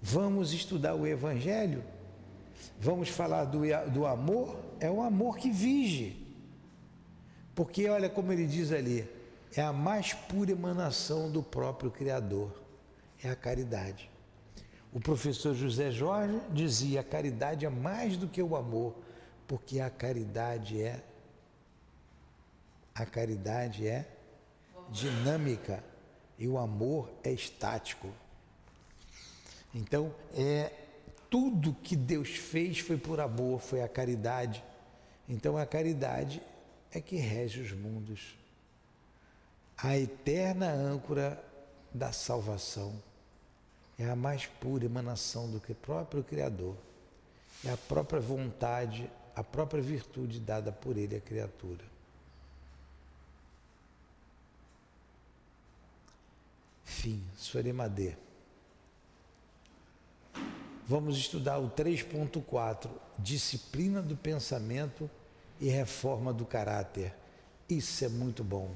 Vamos 0.00 0.52
estudar 0.52 0.96
o 0.96 1.06
evangelho? 1.06 1.84
Vamos 2.82 3.10
falar 3.10 3.44
do, 3.44 3.60
do 3.92 4.04
amor? 4.04 4.58
É 4.80 4.90
o 4.90 5.02
amor 5.02 5.36
que 5.36 5.52
vige. 5.52 6.26
Porque 7.54 7.88
olha 7.88 8.10
como 8.10 8.32
ele 8.32 8.44
diz 8.44 8.72
ali, 8.72 9.08
é 9.54 9.62
a 9.62 9.72
mais 9.72 10.12
pura 10.14 10.50
emanação 10.50 11.30
do 11.30 11.44
próprio 11.44 11.92
Criador, 11.92 12.50
é 13.22 13.30
a 13.30 13.36
caridade. 13.36 14.10
O 14.92 14.98
professor 14.98 15.54
José 15.54 15.92
Jorge 15.92 16.40
dizia: 16.50 17.02
a 17.02 17.04
caridade 17.04 17.64
é 17.64 17.68
mais 17.68 18.16
do 18.16 18.26
que 18.26 18.42
o 18.42 18.56
amor, 18.56 18.96
porque 19.46 19.78
a 19.78 19.88
caridade 19.88 20.82
é 20.82 21.00
a 22.92 23.06
caridade 23.06 23.86
é 23.86 24.08
dinâmica 24.90 25.84
e 26.36 26.48
o 26.48 26.58
amor 26.58 27.12
é 27.22 27.30
estático. 27.30 28.08
Então, 29.72 30.12
é 30.34 30.81
tudo 31.32 31.74
que 31.82 31.96
Deus 31.96 32.28
fez 32.28 32.80
foi 32.80 32.98
por 32.98 33.18
amor, 33.18 33.58
foi 33.58 33.80
a 33.80 33.88
caridade. 33.88 34.62
Então, 35.26 35.56
a 35.56 35.64
caridade 35.64 36.42
é 36.92 37.00
que 37.00 37.16
rege 37.16 37.62
os 37.62 37.72
mundos. 37.72 38.36
A 39.78 39.96
eterna 39.96 40.70
âncora 40.70 41.42
da 41.92 42.12
salvação 42.12 43.02
é 43.98 44.04
a 44.10 44.14
mais 44.14 44.44
pura 44.44 44.84
emanação 44.84 45.50
do 45.50 45.58
que 45.58 45.72
o 45.72 45.74
próprio 45.74 46.22
Criador. 46.22 46.76
É 47.64 47.70
a 47.70 47.78
própria 47.78 48.20
vontade, 48.20 49.10
a 49.34 49.42
própria 49.42 49.82
virtude 49.82 50.38
dada 50.38 50.70
por 50.70 50.98
Ele 50.98 51.16
à 51.16 51.20
criatura. 51.20 51.84
Fim, 56.84 57.22
Soremadê. 57.38 58.21
Vamos 60.86 61.16
estudar 61.16 61.58
o 61.58 61.70
3.4, 61.70 62.90
disciplina 63.18 64.02
do 64.02 64.16
pensamento 64.16 65.08
e 65.60 65.68
reforma 65.68 66.32
do 66.32 66.44
caráter. 66.44 67.14
Isso 67.68 68.04
é 68.04 68.08
muito 68.08 68.42
bom. 68.42 68.74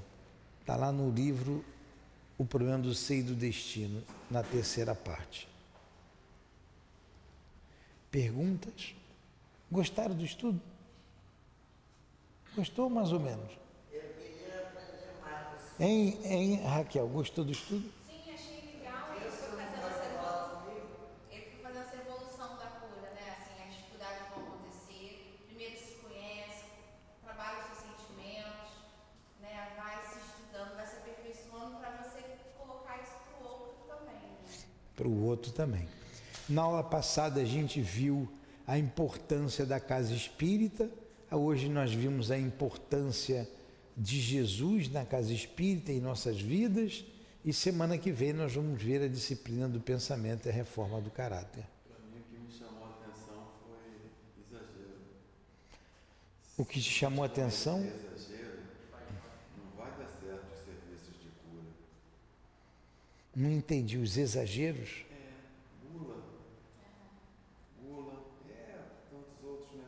Está 0.61 0.76
lá 0.76 0.90
no 0.90 1.11
livro 1.11 1.64
O 2.38 2.44
Problema 2.44 2.78
do 2.78 2.94
Seio 2.94 3.20
e 3.20 3.24
do 3.24 3.34
Destino, 3.34 4.02
na 4.30 4.42
terceira 4.42 4.94
parte. 4.94 5.48
Perguntas? 8.11 8.94
Gostaram 9.70 10.14
do 10.14 10.24
estudo? 10.24 10.61
Gostou 12.57 12.88
mais 12.88 13.12
ou 13.12 13.20
menos? 13.20 13.52
Eu 13.92 14.00
queria 14.14 14.62
aprender 14.62 15.12
mais. 15.20 15.78
Hein, 15.78 16.18
hein 16.24 16.54
Raquel, 16.64 17.07
gostou 17.09 17.44
do 17.44 17.52
estudo? 17.52 17.92
Sim, 18.09 18.32
achei 18.32 18.78
legal. 18.78 19.12
Eu 19.22 19.30
fui 19.30 19.48
fazendo 19.50 19.86
essa 19.86 20.04
evolução. 20.07 20.62
Eu 21.30 21.42
fui 21.42 21.62
fazendo 21.62 21.82
essa 21.82 21.96
evolução 21.96 22.57
da 22.57 22.66
cura, 22.66 23.11
né? 23.12 23.36
Assim, 23.38 23.62
as 23.62 23.74
dificuldades 23.74 24.22
vão 24.34 24.46
acontecer. 24.46 25.44
Primeiro 25.46 25.76
se 25.76 25.96
para 35.07 35.09
o 35.09 35.24
outro 35.24 35.52
também. 35.52 35.88
Na 36.48 36.62
aula 36.62 36.82
passada 36.82 37.40
a 37.40 37.44
gente 37.44 37.80
viu 37.80 38.28
a 38.66 38.76
importância 38.76 39.64
da 39.64 39.78
casa 39.78 40.12
espírita, 40.12 40.90
hoje 41.30 41.68
nós 41.68 41.92
vimos 41.92 42.32
a 42.32 42.38
importância 42.38 43.48
de 43.96 44.20
Jesus 44.20 44.90
na 44.90 45.04
casa 45.04 45.32
espírita 45.32 45.92
em 45.92 46.00
nossas 46.00 46.40
vidas 46.40 47.04
e 47.44 47.52
semana 47.52 47.96
que 47.96 48.11
vem 48.11 48.32
nós 48.32 48.52
vamos 48.52 48.82
ver 48.82 49.02
a 49.02 49.09
disciplina 49.09 49.68
do 49.68 49.80
pensamento 49.80 50.46
e 50.46 50.48
a 50.48 50.52
reforma 50.52 51.00
do 51.00 51.11
caráter. 51.11 51.64
Para 51.88 51.98
mim, 52.11 52.20
o 52.20 52.24
que 52.24 52.38
me 52.38 52.50
chamou 52.50 52.84
a 52.84 52.90
atenção 52.90 53.46
foi 53.62 54.11
exagero. 54.42 54.98
O 56.57 56.64
que 56.64 56.80
te 56.80 56.90
chamou 56.90 57.22
a 57.22 57.26
atenção? 57.26 57.78
Exagero, 57.78 58.59
não 59.57 59.78
vai 59.78 59.90
dar 59.92 60.09
certo 60.20 60.46
os 60.52 60.64
serviços 60.64 61.14
de 61.22 61.28
cura. 61.44 61.70
Não 63.37 63.53
entendi 63.53 63.99
os 63.99 64.16
exageros. 64.16 65.05
É, 65.11 65.93
gula. 65.93 66.22
Gula. 67.84 68.14
É, 68.49 68.78
tantos 69.11 69.45
outros, 69.45 69.76
né? 69.76 69.84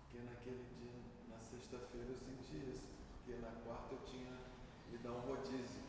Porque 0.00 0.24
naquele 0.24 0.64
dia, 0.80 0.96
na 1.28 1.36
sexta-feira, 1.38 2.06
eu 2.08 2.16
senti 2.16 2.56
isso. 2.72 2.88
Porque 3.22 3.38
na 3.38 3.50
quarta 3.66 3.92
eu 3.92 3.98
tinha 4.10 4.32
ido 4.90 5.02
dar 5.02 5.12
um 5.12 5.20
rodízio. 5.28 5.84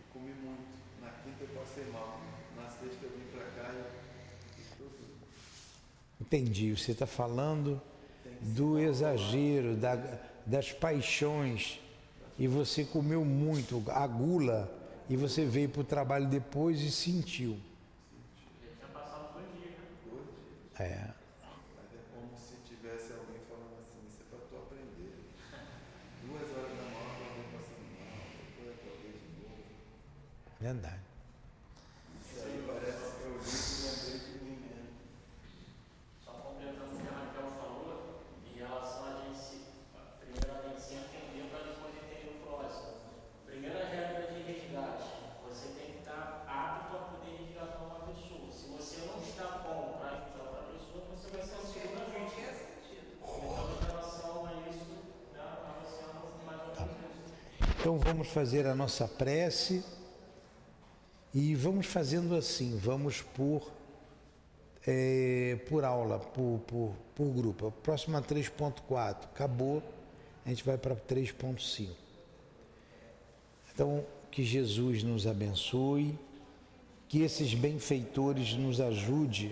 E 0.00 0.10
comi 0.10 0.32
muito. 0.32 0.64
Na 1.02 1.10
quinta 1.10 1.44
eu 1.44 1.48
passei 1.48 1.84
mal. 1.90 2.18
Na 2.56 2.70
sexta 2.70 3.04
eu 3.04 3.10
vim 3.10 3.26
pra 3.30 3.44
cá 3.50 3.74
e, 3.74 4.58
e 4.58 4.64
tudo. 4.78 4.96
Entendi. 6.18 6.74
Você 6.74 6.92
está 6.92 7.06
falando 7.06 7.78
do 8.40 8.78
exagero, 8.78 9.76
da, 9.76 9.96
das 10.46 10.72
paixões. 10.72 11.81
E 12.42 12.48
você 12.48 12.84
comeu 12.84 13.24
muito, 13.24 13.84
a 13.86 14.04
gula, 14.04 14.68
e 15.08 15.16
você 15.16 15.44
veio 15.44 15.68
para 15.68 15.82
o 15.82 15.84
trabalho 15.84 16.26
depois 16.26 16.80
e 16.80 16.90
sentiu. 16.90 17.56
Já 18.80 18.88
passado 18.88 19.34
dois 19.34 19.46
dias, 19.54 19.78
né? 19.78 19.84
É, 20.80 21.06
Mas 21.06 21.86
é 21.94 22.02
como 22.12 22.36
se 22.36 22.54
tivesse 22.68 23.12
alguém 23.12 23.38
falando 23.48 23.78
assim, 23.78 24.02
isso 24.08 24.22
é 24.22 24.24
para 24.28 24.40
tu 24.50 24.56
aprender. 24.56 25.22
Duas 26.26 26.42
horas 26.50 26.74
da 26.74 26.82
manhã, 26.82 27.14
alguém 27.30 27.46
passando 27.54 27.86
mal, 27.94 28.18
depois 28.42 28.74
acordei 28.74 29.12
de 29.22 29.28
novo. 29.38 29.62
verdade. 30.58 31.02
Isso 32.26 32.42
aí 32.42 32.58
parece 32.66 33.06
que 33.18 33.22
eu 33.22 33.38
li 33.38 33.54
e 33.54 33.86
lembrei 33.86 34.18
de 34.18 34.34
mim 34.42 34.56
mesmo. 34.66 34.90
Só 36.24 36.32
completando 36.42 36.90
o 36.90 36.98
que 36.98 37.06
a 37.06 37.14
Raquel 37.22 37.50
falou, 37.54 38.18
em 38.50 38.58
relação 38.58 39.06
a 39.06 39.30
gente 39.30 39.38
se, 39.38 39.58
primeiramente 40.18 40.82
se 40.82 40.94
entender 40.98 41.46
para 41.54 41.70
depois 41.70 41.94
entender 41.94 42.34
o 42.34 42.42
próximo. 42.42 42.98
Primeira 43.46 43.84
regra 43.84 44.32
de 44.32 44.42
resgate, 44.42 45.12
você 45.46 45.68
tem 45.76 45.92
que 45.92 45.98
estar 46.00 46.42
apto 46.48 46.96
a 46.96 47.00
poder 47.14 47.36
resgatar 47.36 47.84
uma 47.84 48.00
pessoa. 48.10 48.50
Se 48.50 48.66
você 48.72 49.06
não 49.06 49.22
está 49.22 49.60
bom 49.62 49.98
para 50.00 50.24
resgatar 50.24 50.58
a 50.58 50.72
pessoa, 50.72 51.04
você 51.12 51.28
vai 51.30 51.42
ser 51.46 51.54
a 51.60 51.66
segunda 51.68 52.04
vítima. 52.10 52.50
Então, 53.22 53.68
em 53.70 53.84
relação 53.86 54.46
a 54.46 54.52
isso, 54.70 54.94
né, 55.34 55.40
acaba 55.42 55.84
sendo 55.84 56.32
mais 56.46 56.60
ou 56.62 56.86
menos 56.86 57.14
isso. 57.22 57.34
Então 57.78 57.98
vamos 58.22 58.34
fazer 58.34 58.68
a 58.68 58.74
nossa 58.74 59.08
prece 59.08 59.82
e 61.34 61.56
vamos 61.56 61.86
fazendo 61.86 62.36
assim, 62.36 62.76
vamos 62.76 63.20
por, 63.20 63.72
eh, 64.86 65.58
por 65.68 65.82
aula, 65.82 66.20
por, 66.20 66.60
por, 66.60 66.94
por 67.16 67.26
grupo. 67.34 67.66
A 67.66 67.72
próxima 67.72 68.22
3.4 68.22 69.24
acabou, 69.24 69.82
a 70.46 70.50
gente 70.50 70.62
vai 70.62 70.78
para 70.78 70.94
3.5. 70.94 71.88
Então, 73.74 74.06
que 74.30 74.44
Jesus 74.44 75.02
nos 75.02 75.26
abençoe, 75.26 76.16
que 77.08 77.22
esses 77.22 77.54
benfeitores 77.54 78.54
nos 78.54 78.80
ajude 78.80 79.50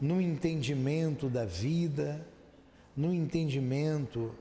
no 0.00 0.20
entendimento 0.20 1.28
da 1.28 1.44
vida, 1.44 2.26
no 2.96 3.14
entendimento 3.14 4.34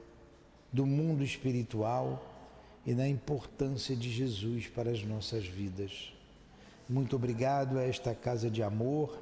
do 0.74 0.84
mundo 0.84 1.24
espiritual 1.24 2.29
e 2.86 2.94
na 2.94 3.08
importância 3.08 3.96
de 3.96 4.12
Jesus 4.12 4.68
para 4.68 4.92
as 4.92 5.04
nossas 5.04 5.46
vidas. 5.46 6.14
Muito 6.88 7.16
obrigado 7.16 7.78
a 7.78 7.84
esta 7.84 8.16
casa 8.16 8.50
de 8.50 8.64
amor 8.64 9.22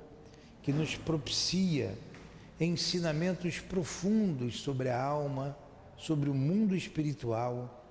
que 0.64 0.72
nos 0.72 0.96
propicia 0.96 1.98
ensinamentos 2.60 3.60
profundos 3.60 4.62
sobre 4.62 4.90
a 4.90 5.02
alma, 5.02 5.58
sobre 5.98 6.30
o 6.30 6.34
mundo 6.34 6.76
espiritual, 6.76 7.84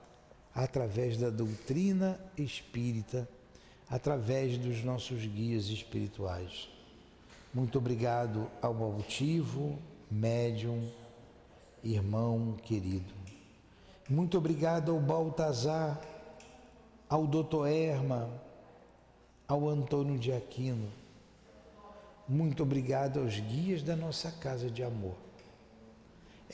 através 0.54 1.18
da 1.18 1.28
doutrina 1.28 2.18
espírita, 2.36 3.28
através 3.88 4.56
dos 4.56 4.82
nossos 4.82 5.24
guias 5.26 5.66
espirituais. 5.66 6.68
Muito 7.52 7.78
obrigado 7.78 8.50
ao 8.60 8.82
altivo, 8.82 9.78
médium, 10.10 10.90
irmão 11.82 12.56
querido. 12.62 13.15
Muito 14.08 14.38
obrigado 14.38 14.92
ao 14.92 15.00
Baltazar, 15.00 16.00
ao 17.08 17.26
Dr. 17.26 17.66
Erma, 17.66 18.30
ao 19.48 19.68
Antônio 19.68 20.16
de 20.16 20.32
Aquino. 20.32 20.88
Muito 22.28 22.62
obrigado 22.62 23.18
aos 23.18 23.40
guias 23.40 23.82
da 23.82 23.96
nossa 23.96 24.30
casa 24.30 24.70
de 24.70 24.84
amor. 24.84 25.16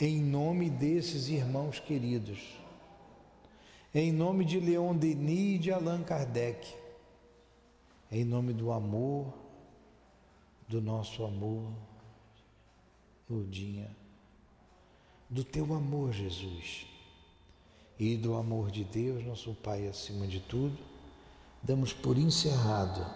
Em 0.00 0.22
nome 0.22 0.70
desses 0.70 1.28
irmãos 1.28 1.78
queridos, 1.78 2.38
em 3.94 4.10
nome 4.10 4.46
de 4.46 4.58
Leon 4.58 4.96
Denis 4.96 5.56
e 5.56 5.58
de 5.58 5.70
Allan 5.70 6.02
Kardec, 6.02 6.74
em 8.10 8.24
nome 8.24 8.54
do 8.54 8.72
amor, 8.72 9.30
do 10.66 10.80
nosso 10.80 11.22
amor, 11.22 11.70
Lourdinha, 13.28 13.94
do 15.28 15.44
teu 15.44 15.74
amor, 15.74 16.12
Jesus, 16.12 16.91
e 18.02 18.16
do 18.16 18.34
amor 18.34 18.72
de 18.72 18.82
Deus, 18.82 19.24
nosso 19.24 19.54
Pai 19.54 19.86
acima 19.86 20.26
de 20.26 20.40
tudo, 20.40 20.76
damos 21.62 21.92
por 21.92 22.18
encerrado 22.18 23.06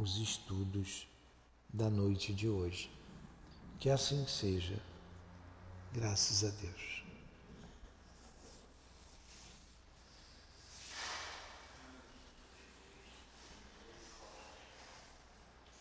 os 0.00 0.16
estudos 0.18 1.06
da 1.72 1.88
noite 1.88 2.32
de 2.32 2.48
hoje. 2.48 2.90
Que 3.78 3.88
assim 3.88 4.26
seja, 4.26 4.82
graças 5.92 6.42
a 6.42 6.50
Deus. 6.60 6.95